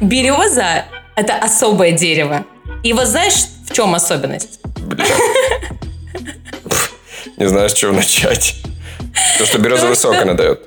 [0.00, 2.44] Береза– это особое дерево.
[2.82, 4.58] И вот знаешь, в чем особенность?
[4.80, 5.04] Бля.
[7.36, 8.56] Не знаю, с чего начать.
[9.38, 10.60] То, что береза высоко надает.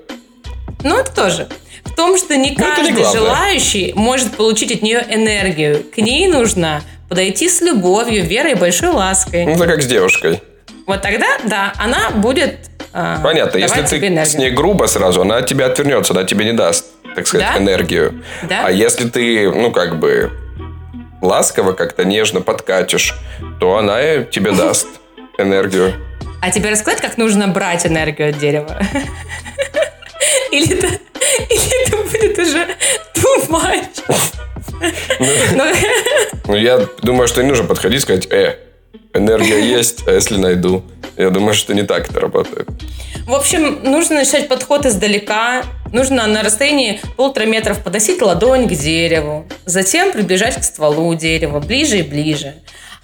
[0.84, 1.48] Ну, это тоже.
[1.84, 5.84] В том, что не ну, каждый не желающий может получить от нее энергию.
[5.94, 9.46] К ней нужно подойти с любовью, верой и большой лаской.
[9.46, 10.42] Ну, это как с девушкой.
[10.86, 12.56] Вот тогда, да, она будет
[12.94, 14.26] э, Понятно, если ты энергию.
[14.26, 16.86] с ней грубо сразу, она от тебя отвернется, она тебе не даст,
[17.16, 17.60] так сказать, да?
[17.60, 18.24] энергию.
[18.44, 18.66] Да?
[18.66, 20.32] А если ты, ну, как бы
[21.22, 23.14] ласково как-то нежно подкатишь,
[23.60, 24.88] то она тебе даст
[25.38, 25.94] энергию.
[26.42, 28.82] А тебе рассказать, как нужно брать энергию от дерева?
[30.52, 32.68] Или это, или это будет уже
[33.14, 34.04] too much?
[35.52, 35.64] Ну,
[36.48, 38.58] ну, я думаю, что не нужно подходить и сказать, э,
[39.14, 40.84] энергия есть, а если найду?
[41.18, 42.68] Я думаю, что не так это работает.
[43.28, 45.64] В общем, нужно начать подход издалека.
[45.92, 49.46] Нужно на расстоянии полутора метров подносить ладонь к дереву.
[49.66, 52.56] Затем приближать к стволу дерева ближе и ближе.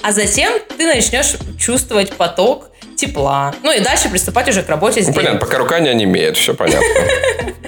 [0.02, 3.53] А затем ты начнешь чувствовать поток тепла.
[3.63, 6.53] Ну и дальше приступать уже к работе с ну, Понятно, пока рука не онемеет, все
[6.53, 6.86] понятно.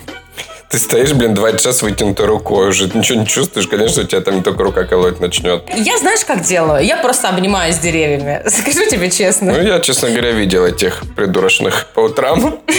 [0.70, 4.20] Ты стоишь, блин, два часа с вытянутой рукой уже, ничего не чувствуешь, конечно, у тебя
[4.20, 5.64] там только рука колоть начнет.
[5.74, 6.86] Я знаешь, как делаю?
[6.86, 8.42] Я просто обнимаюсь деревьями.
[8.48, 9.54] Скажу тебе честно.
[9.54, 12.60] Ну, я, честно говоря, видел этих придурочных по утрам.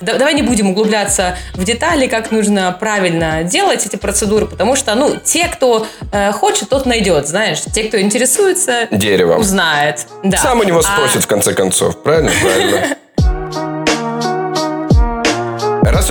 [0.00, 5.16] Давай не будем углубляться в детали, как нужно правильно делать эти процедуры, потому что, ну,
[5.22, 7.60] те, кто э, хочет, тот найдет, знаешь.
[7.72, 9.40] Те, кто интересуется, Деревом.
[9.40, 10.06] узнает.
[10.22, 10.38] Да.
[10.38, 11.20] Сам у него спросит, а...
[11.20, 12.02] в конце концов.
[12.02, 12.30] Правильно?
[12.42, 12.96] Правильно.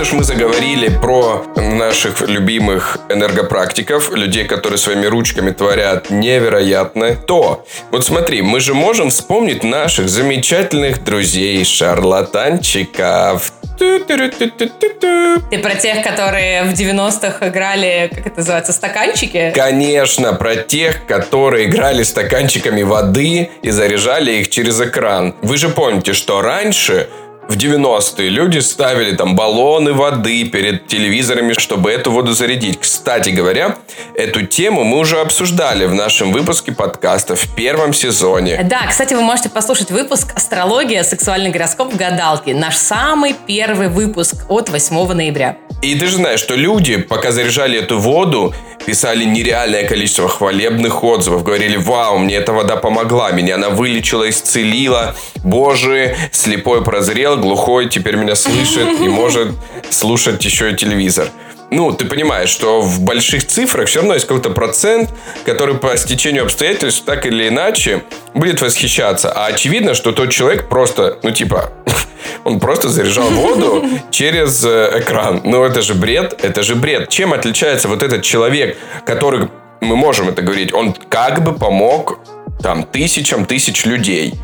[0.00, 8.04] уж мы заговорили про наших любимых энергопрактиков, людей, которые своими ручками творят невероятно, то вот
[8.04, 13.52] смотри, мы же можем вспомнить наших замечательных друзей шарлатанчиков.
[13.80, 19.52] Ты про тех, которые в 90-х играли, как это называется, стаканчики?
[19.54, 25.34] Конечно, про тех, которые играли стаканчиками воды и заряжали их через экран.
[25.40, 27.08] Вы же помните, что раньше
[27.48, 32.78] в 90-е люди ставили там баллоны воды перед телевизорами, чтобы эту воду зарядить.
[32.78, 33.76] Кстати говоря,
[34.14, 38.60] эту тему мы уже обсуждали в нашем выпуске подкаста в первом сезоне.
[38.64, 41.02] Да, кстати, вы можете послушать выпуск «Астрология.
[41.02, 41.94] Сексуальный гороскоп.
[41.94, 42.50] Гадалки».
[42.50, 45.56] Наш самый первый выпуск от 8 ноября.
[45.82, 51.42] И ты же знаешь, что люди, пока заряжали эту воду, писали нереальное количество хвалебных отзывов.
[51.42, 55.14] Говорили, вау, мне эта вода помогла, меня она вылечила, исцелила.
[55.42, 59.52] Боже, слепой прозрел, глухой теперь меня слышит и может
[59.90, 61.28] слушать еще и телевизор.
[61.70, 65.08] Ну, ты понимаешь, что в больших цифрах все равно есть какой-то процент,
[65.44, 68.02] который по стечению обстоятельств так или иначе
[68.34, 69.30] будет восхищаться.
[69.30, 71.72] А очевидно, что тот человек просто, ну, типа,
[72.44, 75.42] он просто заряжал воду через э, экран.
[75.44, 77.08] Ну, это же бред, это же бред.
[77.08, 79.48] Чем отличается вот этот человек, который,
[79.80, 82.18] мы можем это говорить, он как бы помог
[82.60, 84.34] там тысячам тысяч людей.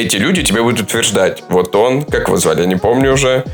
[0.00, 3.44] Эти люди тебе будут утверждать, вот он, как его звали, я не помню уже,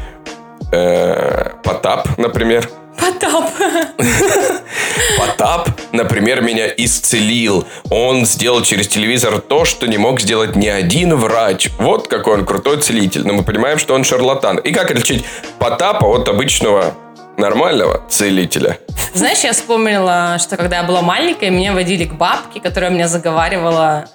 [0.70, 3.50] э, Потап, например, Потап.
[5.18, 7.66] Потап, например, меня исцелил.
[7.90, 11.68] Он сделал через телевизор то, что не мог сделать ни один врач.
[11.78, 13.26] Вот какой он крутой целитель.
[13.26, 14.58] Но мы понимаем, что он шарлатан.
[14.58, 15.24] И как отличить
[15.58, 16.94] Потапа от обычного
[17.36, 18.78] нормального целителя?
[19.14, 24.06] Знаешь, я вспомнила, что когда я была маленькая, меня водили к бабке, которая меня заговаривала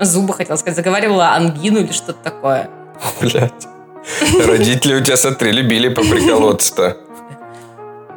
[0.00, 2.68] зубы, хотела сказать, заговаривала ангину или что-то такое.
[3.20, 3.66] Блять.
[4.46, 6.96] Родители у тебя, смотри, любили поприколоться-то.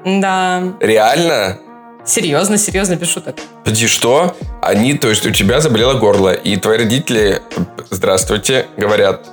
[0.05, 0.63] Да.
[0.79, 1.57] Реально?
[2.05, 3.35] Серьезно, серьезно, без шуток.
[3.63, 4.35] Подожди, что?
[4.61, 7.41] Они, то есть у тебя заболело горло, и твои родители,
[7.91, 9.27] здравствуйте, говорят,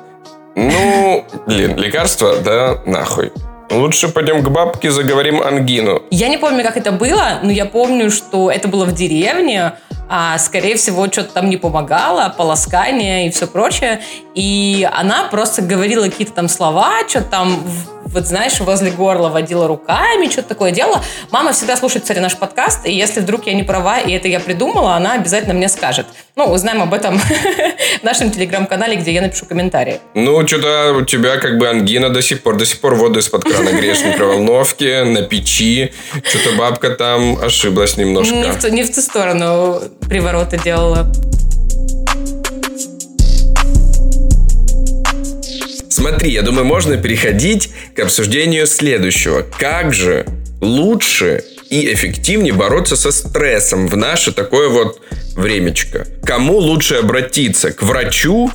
[0.55, 3.33] ну, блин, лекарство, да, нахуй.
[3.71, 6.03] Лучше пойдем к бабке, заговорим ангину.
[6.11, 9.75] Я не помню, как это было, но я помню, что это было в деревне,
[10.09, 14.01] а, скорее всего, что-то там не помогало, полоскание и все прочее.
[14.35, 17.63] И она просто говорила какие-то там слова, что-то там
[18.09, 21.03] вот знаешь, возле горла водила руками, что-то такое делала.
[21.31, 24.41] Мама всегда слушает, кстати, наш подкаст, и если вдруг я не права, и это я
[24.41, 26.07] придумала, она обязательно мне скажет.
[26.35, 27.19] Ну, узнаем об этом
[28.01, 30.01] в нашем телеграм-канале, где я напишу комментарии.
[30.15, 33.45] Ну, что-то у тебя как бы ангина до сих пор, до сих пор воду из-под
[33.45, 35.93] крана греешь в микроволновке, на печи.
[36.25, 38.35] Что-то бабка там ошиблась немножко.
[38.35, 41.13] Не в, ту, не в ту сторону привороты делала.
[45.89, 49.43] Смотри, я думаю, можно переходить к обсуждению следующего.
[49.43, 50.27] Как же
[50.61, 55.01] лучше и эффективнее бороться со стрессом в наше такое вот
[55.35, 56.07] времечко?
[56.25, 57.73] Кому лучше обратиться?
[57.73, 58.51] К врачу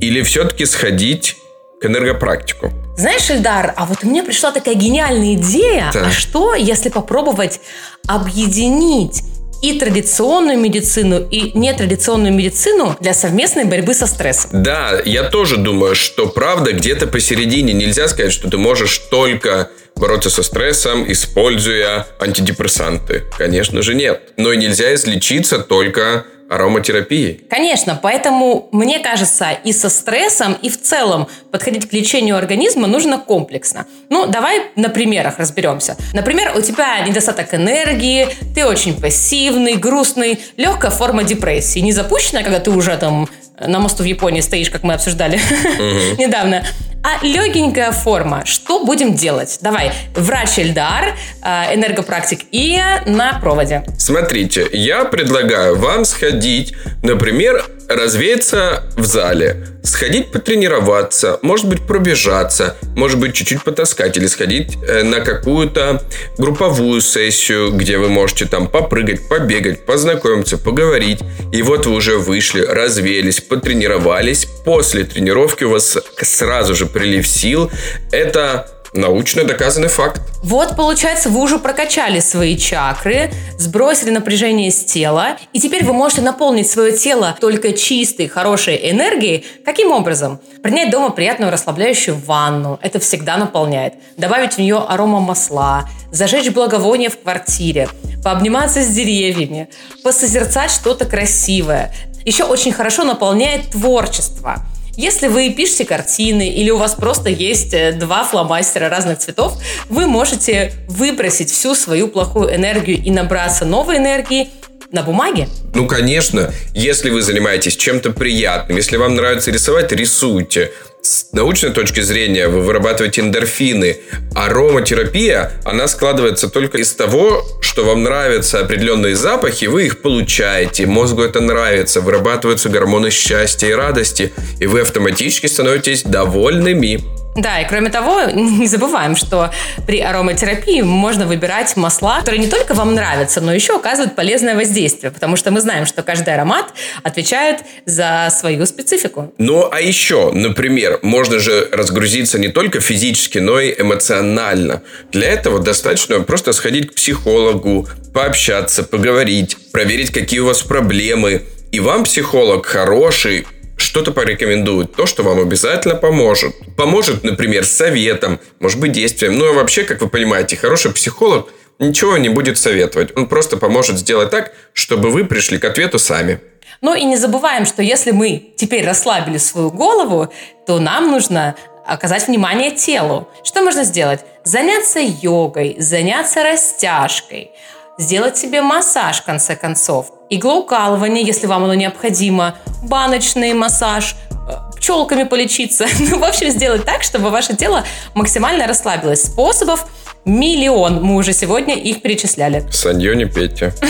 [0.00, 1.36] или все-таки сходить
[1.80, 2.72] к энергопрактику?
[2.96, 5.90] Знаешь, Эльдар, а вот у меня пришла такая гениальная идея.
[5.94, 6.06] Да.
[6.06, 7.60] А что, если попробовать
[8.08, 9.22] объединить
[9.62, 14.62] и традиционную медицину, и нетрадиционную медицину для совместной борьбы со стрессом.
[14.62, 17.72] Да, я тоже думаю, что правда где-то посередине.
[17.72, 23.24] Нельзя сказать, что ты можешь только бороться со стрессом, используя антидепрессанты.
[23.36, 24.22] Конечно же нет.
[24.36, 27.44] Но и нельзя излечиться только ароматерапии.
[27.50, 33.18] Конечно, поэтому, мне кажется, и со стрессом, и в целом подходить к лечению организма нужно
[33.18, 33.86] комплексно.
[34.08, 35.96] Ну, давай на примерах разберемся.
[36.14, 41.80] Например, у тебя недостаток энергии, ты очень пассивный, грустный, легкая форма депрессии.
[41.80, 43.28] Не запущенная, когда ты уже там
[43.60, 45.36] на мосту в Японии стоишь, как мы обсуждали
[46.18, 46.64] недавно.
[47.02, 48.42] А легенькая форма.
[48.44, 49.58] Что будем делать?
[49.60, 53.84] Давай, врач Эльдар, а, энергопрактик Ия на проводе.
[53.98, 63.18] Смотрите, я предлагаю вам сходить, например, развеяться в зале, сходить потренироваться, может быть, пробежаться, может
[63.18, 66.02] быть, чуть-чуть потаскать или сходить э, на какую-то
[66.36, 71.20] групповую сессию, где вы можете там попрыгать, побегать, познакомиться, поговорить.
[71.52, 74.46] И вот вы уже вышли, развеялись, потренировались.
[74.64, 77.70] После тренировки у вас сразу же прилив сил.
[78.12, 80.22] Это Научно доказанный факт.
[80.42, 86.22] Вот, получается, вы уже прокачали свои чакры, сбросили напряжение с тела, и теперь вы можете
[86.22, 89.44] наполнить свое тело только чистой, хорошей энергией.
[89.64, 90.40] Каким образом?
[90.62, 92.78] Принять дома приятную расслабляющую ванну.
[92.80, 93.94] Это всегда наполняет.
[94.16, 97.88] Добавить в нее арома масла, зажечь благовоние в квартире,
[98.24, 99.68] пообниматься с деревьями,
[100.02, 101.92] посозерцать что-то красивое.
[102.24, 104.64] Еще очень хорошо наполняет творчество–
[104.98, 109.56] Если вы пишете картины или у вас просто есть э, два фломастера разных цветов,
[109.88, 114.48] вы можете выбросить всю свою плохую энергию и набраться новой энергии
[114.90, 115.48] на бумаге?
[115.72, 116.52] Ну, конечно.
[116.74, 120.72] Если вы занимаетесь чем-то приятным, если вам нравится рисовать, рисуйте.
[121.08, 123.96] С научной точки зрения вы вырабатываете эндорфины.
[124.34, 131.22] Ароматерапия, она складывается только из того, что вам нравятся определенные запахи, вы их получаете, мозгу
[131.22, 137.00] это нравится, вырабатываются гормоны счастья и радости, и вы автоматически становитесь довольными.
[137.38, 139.50] Да, и кроме того, не забываем, что
[139.86, 145.12] при ароматерапии можно выбирать масла, которые не только вам нравятся, но еще оказывают полезное воздействие,
[145.12, 146.66] потому что мы знаем, что каждый аромат
[147.04, 149.32] отвечает за свою специфику.
[149.38, 154.82] Ну, а еще, например, можно же разгрузиться не только физически, но и эмоционально.
[155.12, 161.42] Для этого достаточно просто сходить к психологу, пообщаться, поговорить, проверить, какие у вас проблемы.
[161.70, 163.46] И вам психолог хороший,
[163.88, 166.54] что-то порекомендует, то, что вам обязательно поможет.
[166.76, 169.38] Поможет, например, советом, может быть, действием.
[169.38, 173.16] Ну, а вообще, как вы понимаете, хороший психолог ничего не будет советовать.
[173.16, 176.38] Он просто поможет сделать так, чтобы вы пришли к ответу сами.
[176.82, 180.30] Ну и не забываем, что если мы теперь расслабили свою голову,
[180.66, 183.26] то нам нужно оказать внимание телу.
[183.42, 184.20] Что можно сделать?
[184.44, 187.52] Заняться йогой, заняться растяжкой,
[187.98, 190.12] сделать себе массаж, в конце концов.
[190.30, 195.86] Иглоукалывание, если вам оно необходимо, баночный массаж, э, пчелками полечиться.
[195.98, 197.84] Ну, в общем, сделать так, чтобы ваше тело
[198.14, 199.24] максимально расслабилось.
[199.24, 199.86] Способов
[200.24, 201.02] миллион.
[201.02, 202.64] Мы уже сегодня их перечисляли.
[202.70, 203.74] Саньё не пейте.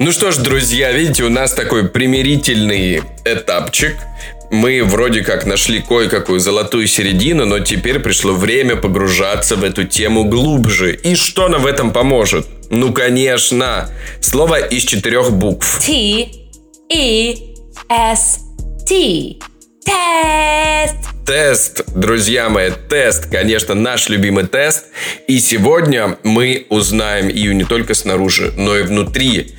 [0.00, 3.96] Ну что ж, друзья, видите, у нас такой примирительный этапчик.
[4.50, 10.24] Мы вроде как нашли кое-какую золотую середину, но теперь пришло время погружаться в эту тему
[10.24, 10.94] глубже.
[10.94, 12.46] И что нам в этом поможет?
[12.70, 13.90] Ну, конечно,
[14.20, 15.84] слово из четырех букв.
[15.84, 16.28] T,
[16.90, 17.34] E,
[17.90, 18.40] S,
[18.86, 19.36] T.
[19.84, 20.96] Тест!
[21.26, 24.86] Тест, друзья мои, тест, конечно, наш любимый тест.
[25.26, 29.54] И сегодня мы узнаем ее не только снаружи, но и внутри.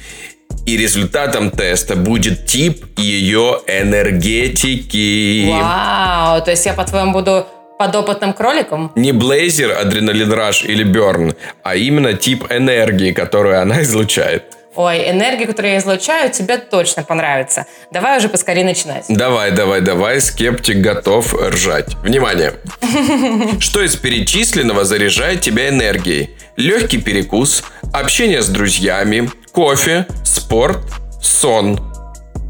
[0.69, 5.49] И результатом теста будет тип ее энергетики.
[5.49, 7.47] Вау, то есть я, по-твоему, буду
[7.79, 8.91] подопытным кроликом?
[8.93, 14.43] Не блейзер, адреналин раш или берн, а именно тип энергии, которую она излучает.
[14.75, 17.65] Ой, энергия, которую я излучаю, тебе точно понравится.
[17.91, 19.05] Давай уже поскорее начинать.
[19.09, 21.95] Давай, давай, давай, скептик готов ржать.
[22.03, 22.53] Внимание!
[23.59, 26.29] Что из перечисленного заряжает тебя энергией?
[26.57, 30.79] Легкий перекус, общение с друзьями, кофе, спорт,
[31.21, 31.79] сон.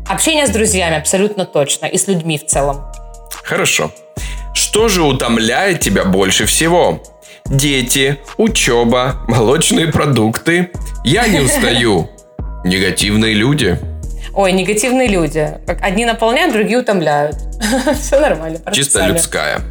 [0.07, 1.85] Общение с друзьями абсолютно точно.
[1.85, 2.83] И с людьми в целом.
[3.43, 3.91] Хорошо.
[4.53, 7.01] Что же утомляет тебя больше всего?
[7.45, 10.71] Дети, учеба, молочные продукты.
[11.03, 12.09] Я не устаю.
[12.63, 13.79] Негативные люди.
[14.33, 15.57] Ой, негативные люди.
[15.81, 17.35] Одни наполняют, другие утомляют.
[17.99, 18.59] Все нормально.
[18.71, 19.61] Чисто людская.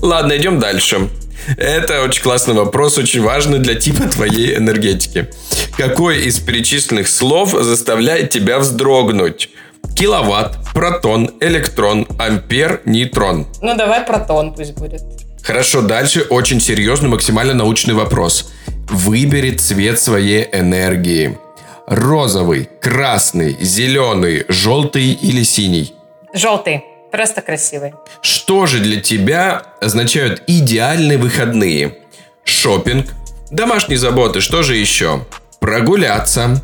[0.00, 1.08] Ладно, идем дальше.
[1.56, 5.28] Это очень классный вопрос, очень важный для типа твоей энергетики.
[5.76, 9.50] Какой из перечисленных слов заставляет тебя вздрогнуть?
[9.94, 13.46] Киловатт, протон, электрон, ампер, нейтрон.
[13.60, 15.02] Ну, давай протон пусть будет.
[15.42, 18.52] Хорошо, дальше очень серьезный, максимально научный вопрос.
[18.88, 21.38] Выбери цвет своей энергии.
[21.86, 25.92] Розовый, красный, зеленый, желтый или синий?
[26.32, 26.84] Желтый.
[27.12, 27.92] Просто красивый.
[28.22, 31.98] Что же для тебя означают идеальные выходные?
[32.44, 33.06] Шопинг,
[33.50, 35.24] домашние заботы, что же еще?
[35.60, 36.62] Прогуляться,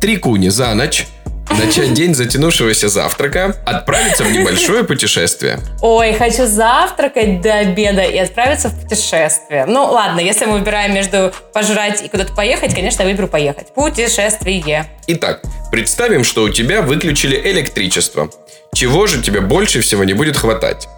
[0.00, 1.06] три куни за ночь,
[1.58, 5.58] начать день затянувшегося завтрака, отправиться в небольшое путешествие.
[5.80, 9.66] Ой, хочу завтракать до обеда и отправиться в путешествие.
[9.66, 13.72] Ну, ладно, если мы выбираем между пожрать и куда-то поехать, конечно, я выберу поехать.
[13.74, 14.86] Путешествие.
[15.06, 18.30] Итак, представим, что у тебя выключили электричество.
[18.74, 20.88] Чего же тебе больше всего не будет хватать?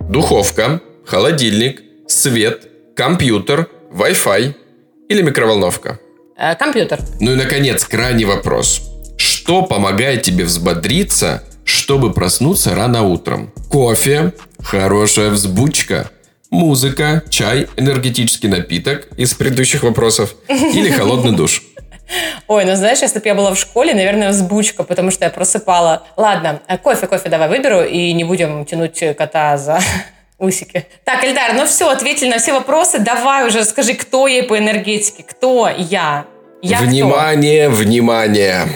[0.00, 2.62] Духовка, холодильник, свет,
[2.96, 4.54] компьютер, Wi-Fi
[5.08, 5.98] или микроволновка?
[6.36, 7.00] Э, компьютер.
[7.20, 8.82] Ну и, наконец, крайний вопрос.
[9.16, 13.52] Что помогает тебе взбодриться, чтобы проснуться рано утром?
[13.70, 16.10] Кофе, хорошая взбучка,
[16.50, 21.62] музыка, чай, энергетический напиток из предыдущих вопросов или холодный душ?
[22.46, 26.06] Ой, ну знаешь, если бы я была в школе, наверное, взбучка, потому что я просыпала.
[26.16, 29.80] Ладно, э, кофе, кофе давай выберу, и не будем тянуть кота за
[30.42, 30.86] усики.
[31.04, 32.98] Так, Эльдар, ну все, ответили на все вопросы.
[32.98, 36.26] Давай уже скажи, кто ей по энергетике, кто я?
[36.60, 37.76] Я внимание, кто?
[37.76, 38.66] внимание.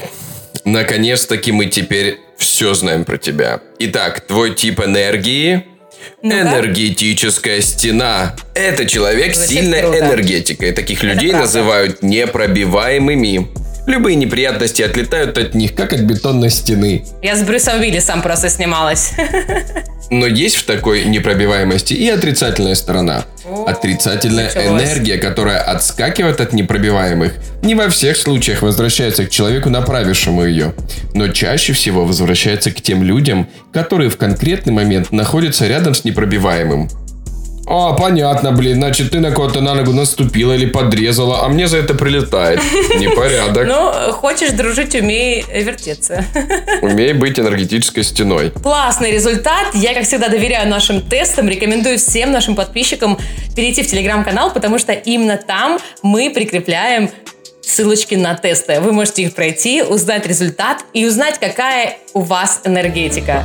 [0.64, 3.60] Наконец-таки мы теперь все знаем про тебя.
[3.78, 5.64] Итак, твой тип энергии
[6.22, 8.36] ну Энергетическая стена.
[8.54, 10.72] Это человек с сильной энергетикой.
[10.72, 13.48] Таких людей называют непробиваемыми.
[13.86, 17.04] Любые неприятности отлетают от них, как от бетонной стены.
[17.22, 19.12] Я с Брюсом Уиллисом просто снималась.
[20.10, 23.24] Но есть в такой непробиваемости и отрицательная сторона.
[23.66, 24.82] Отрицательная началось.
[24.82, 30.74] энергия, которая отскакивает от непробиваемых, не во всех случаях возвращается к человеку, направившему ее,
[31.14, 36.88] но чаще всего возвращается к тем людям, которые в конкретный момент находятся рядом с непробиваемым.
[37.68, 41.78] А, понятно, блин, значит, ты на кого-то на ногу наступила или подрезала, а мне за
[41.78, 42.60] это прилетает.
[42.98, 43.66] Непорядок.
[43.66, 46.24] Ну, хочешь дружить, умей вертеться.
[46.82, 48.52] Умей быть энергетической стеной.
[48.62, 49.74] Классный результат.
[49.74, 51.48] Я, как всегда, доверяю нашим тестам.
[51.48, 53.18] Рекомендую всем нашим подписчикам
[53.56, 57.10] перейти в телеграм-канал, потому что именно там мы прикрепляем
[57.62, 58.80] ссылочки на тесты.
[58.80, 63.44] Вы можете их пройти, узнать результат и узнать, какая у вас энергетика.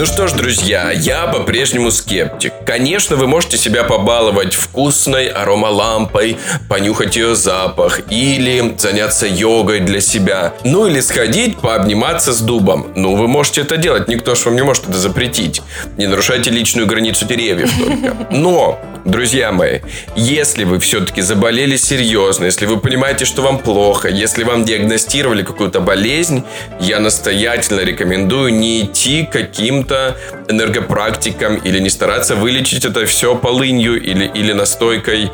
[0.00, 2.54] Ну что ж, друзья, я по-прежнему скептик.
[2.64, 6.38] Конечно, вы можете себя побаловать вкусной аромалампой,
[6.70, 12.86] понюхать ее запах, или заняться йогой для себя, ну или сходить пообниматься с дубом.
[12.96, 15.60] Ну, вы можете это делать, никто же вам не может это запретить.
[15.98, 18.16] Не нарушайте личную границу деревьев только.
[18.30, 19.80] Но, друзья мои,
[20.16, 25.80] если вы все-таки заболели серьезно, если вы понимаете, что вам плохо, если вам диагностировали какую-то
[25.80, 26.44] болезнь,
[26.80, 30.16] я настоятельно рекомендую не идти к каким-то
[30.48, 35.30] энергопрактикам или не стараться вылечить это все полынью или, или настойкой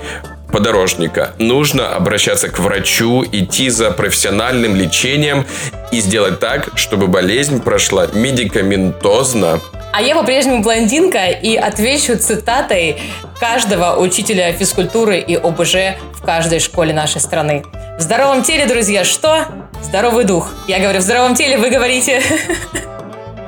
[0.51, 1.35] подорожника.
[1.39, 5.45] Нужно обращаться к врачу, идти за профессиональным лечением
[5.93, 9.61] и сделать так, чтобы болезнь прошла медикаментозно,
[9.93, 12.97] А я по-прежнему блондинка и отвечу цитатой
[13.39, 17.65] каждого учителя физкультуры и ОБЖ в каждой школе нашей страны.
[17.99, 19.47] В здоровом теле, друзья, что?
[19.83, 20.53] Здоровый дух.
[20.69, 22.23] Я говорю, в здоровом теле, вы говорите...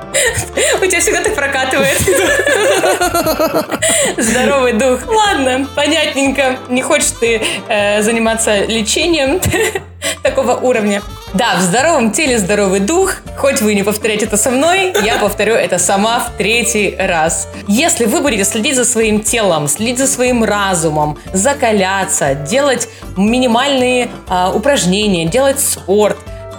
[0.81, 1.99] У тебя всегда так прокатывает.
[4.17, 5.01] Здоровый дух.
[5.07, 6.57] Ладно, понятненько.
[6.69, 9.39] Не хочешь ты э, заниматься лечением
[10.23, 11.01] такого уровня.
[11.33, 13.17] Да, в здоровом теле здоровый дух.
[13.37, 17.47] Хоть вы не повторяете это со мной, я повторю это сама в третий раз.
[17.67, 24.51] Если вы будете следить за своим телом, следить за своим разумом, закаляться, делать минимальные а,
[24.51, 26.17] упражнения, делать спорт,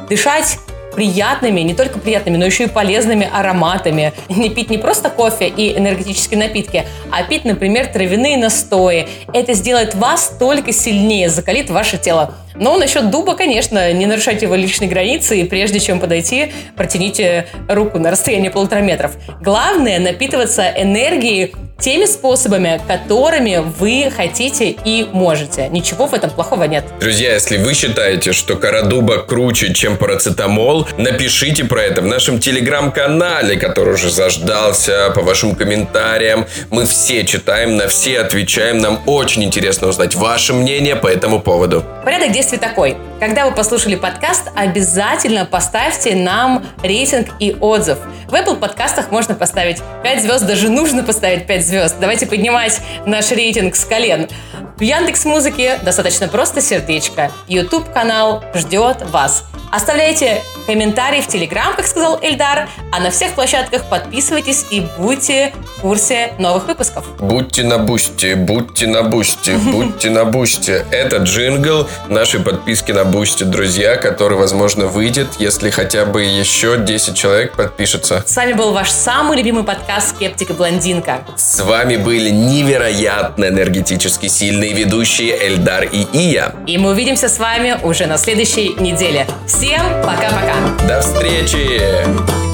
[0.09, 0.59] дышать
[0.95, 4.12] приятными, не только приятными, но еще и полезными ароматами.
[4.28, 9.09] Не пить не просто кофе и энергетические напитки, а пить, например, травяные настои.
[9.32, 12.34] Это сделает вас только сильнее, закалит ваше тело.
[12.61, 17.98] Но насчет дуба, конечно, не нарушайте его личные границы, и прежде чем подойти, протяните руку
[17.98, 19.12] на расстояние полутора метров.
[19.40, 25.68] Главное напитываться энергией теми способами, которыми вы хотите и можете.
[25.68, 26.84] Ничего в этом плохого нет.
[27.00, 32.38] Друзья, если вы считаете, что кора дуба круче, чем парацетамол, напишите про это в нашем
[32.38, 36.46] телеграм-канале, который уже заждался, по вашим комментариям.
[36.70, 38.78] Мы все читаем, на все отвечаем.
[38.78, 41.82] Нам очень интересно узнать ваше мнение по этому поводу.
[42.04, 42.96] Порядок действий такой.
[43.18, 47.98] Когда вы послушали подкаст, обязательно поставьте нам рейтинг и отзыв.
[48.28, 51.96] В Apple подкастах можно поставить 5 звезд, даже нужно поставить 5 звезд.
[52.01, 54.28] Давайте поднимать наш рейтинг с колен.
[54.76, 57.30] В Яндекс Музыке достаточно просто сердечко.
[57.46, 59.44] YouTube канал ждет вас.
[59.70, 65.82] Оставляйте комментарии в Телеграм, как сказал Эльдар, а на всех площадках подписывайтесь и будьте в
[65.82, 67.05] курсе новых выпусков.
[67.20, 70.84] Будьте на Бусти, будьте на Бусти, будьте на Бусти.
[70.90, 71.88] Это джингл
[72.31, 78.22] нашей подписки на Бусти, друзья, который, возможно, выйдет, если хотя бы еще 10 человек подпишется.
[78.24, 81.22] С вами был ваш самый любимый подкаст «Скептик и блондинка».
[81.37, 86.55] С вами были невероятно энергетически сильные ведущие Эльдар и Ия.
[86.68, 89.26] И мы увидимся с вами уже на следующей неделе.
[89.49, 90.87] Всем пока-пока!
[90.87, 92.49] До встречи!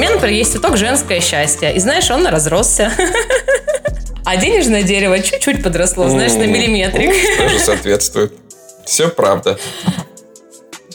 [0.00, 1.74] Меня, например, есть цветок «Женское счастье».
[1.74, 2.90] И знаешь, он разросся.
[4.24, 7.12] А денежное дерево чуть-чуть подросло, знаешь, на миллиметрик.
[7.38, 8.32] Тоже соответствует.
[8.84, 9.58] Все правда.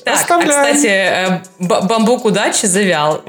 [0.04, 3.24] Так, а, кстати, э, бамбук удачи завял.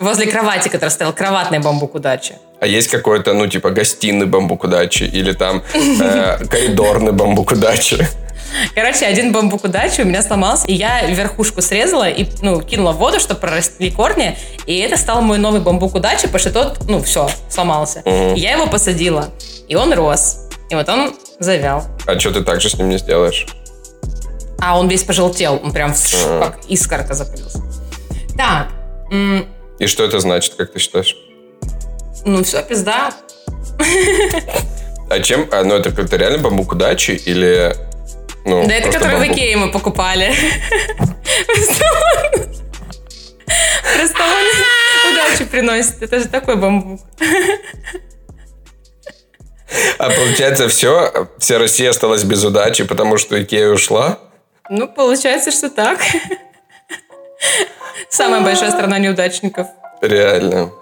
[0.00, 2.34] Возле кровати, который стоял, кроватный бамбук удачи.
[2.58, 8.06] А есть какой-то, ну, типа, гостиный бамбук удачи или там э, коридорный бамбук удачи?
[8.74, 12.96] Короче, один бамбук удачи у меня сломался, и я верхушку срезала и, ну, кинула в
[12.96, 14.36] воду, чтобы проросли корни,
[14.66, 18.00] и это стал мой новый бамбук удачи, потому что тот, ну, все, сломался.
[18.00, 19.28] И я его посадила,
[19.68, 21.84] и он рос, и вот он завял.
[22.06, 23.46] А что ты так же с ним не сделаешь?
[24.60, 26.46] А он весь пожелтел, он прям фш, Ага.
[26.50, 27.62] как искорка запылился.
[28.36, 28.68] Так,
[29.78, 31.16] И что это значит, как ты считаешь?
[32.24, 33.12] ну все, пизда.
[35.08, 35.48] А чем?
[35.52, 37.74] А, ну, это как-то реально бамбук удачи или...
[38.44, 39.36] Ну, Да это который в бамбук.
[39.36, 40.32] Икее мы покупали.
[43.96, 46.02] Просто он удачу приносит.
[46.02, 47.00] Это же такой бамбук.
[49.98, 54.18] А получается, все, вся Россия осталась без удачи, потому что Икея ушла?
[54.68, 56.00] Ну, получается, что так.
[58.08, 59.68] Самая большая страна неудачников.
[60.00, 60.72] Реально.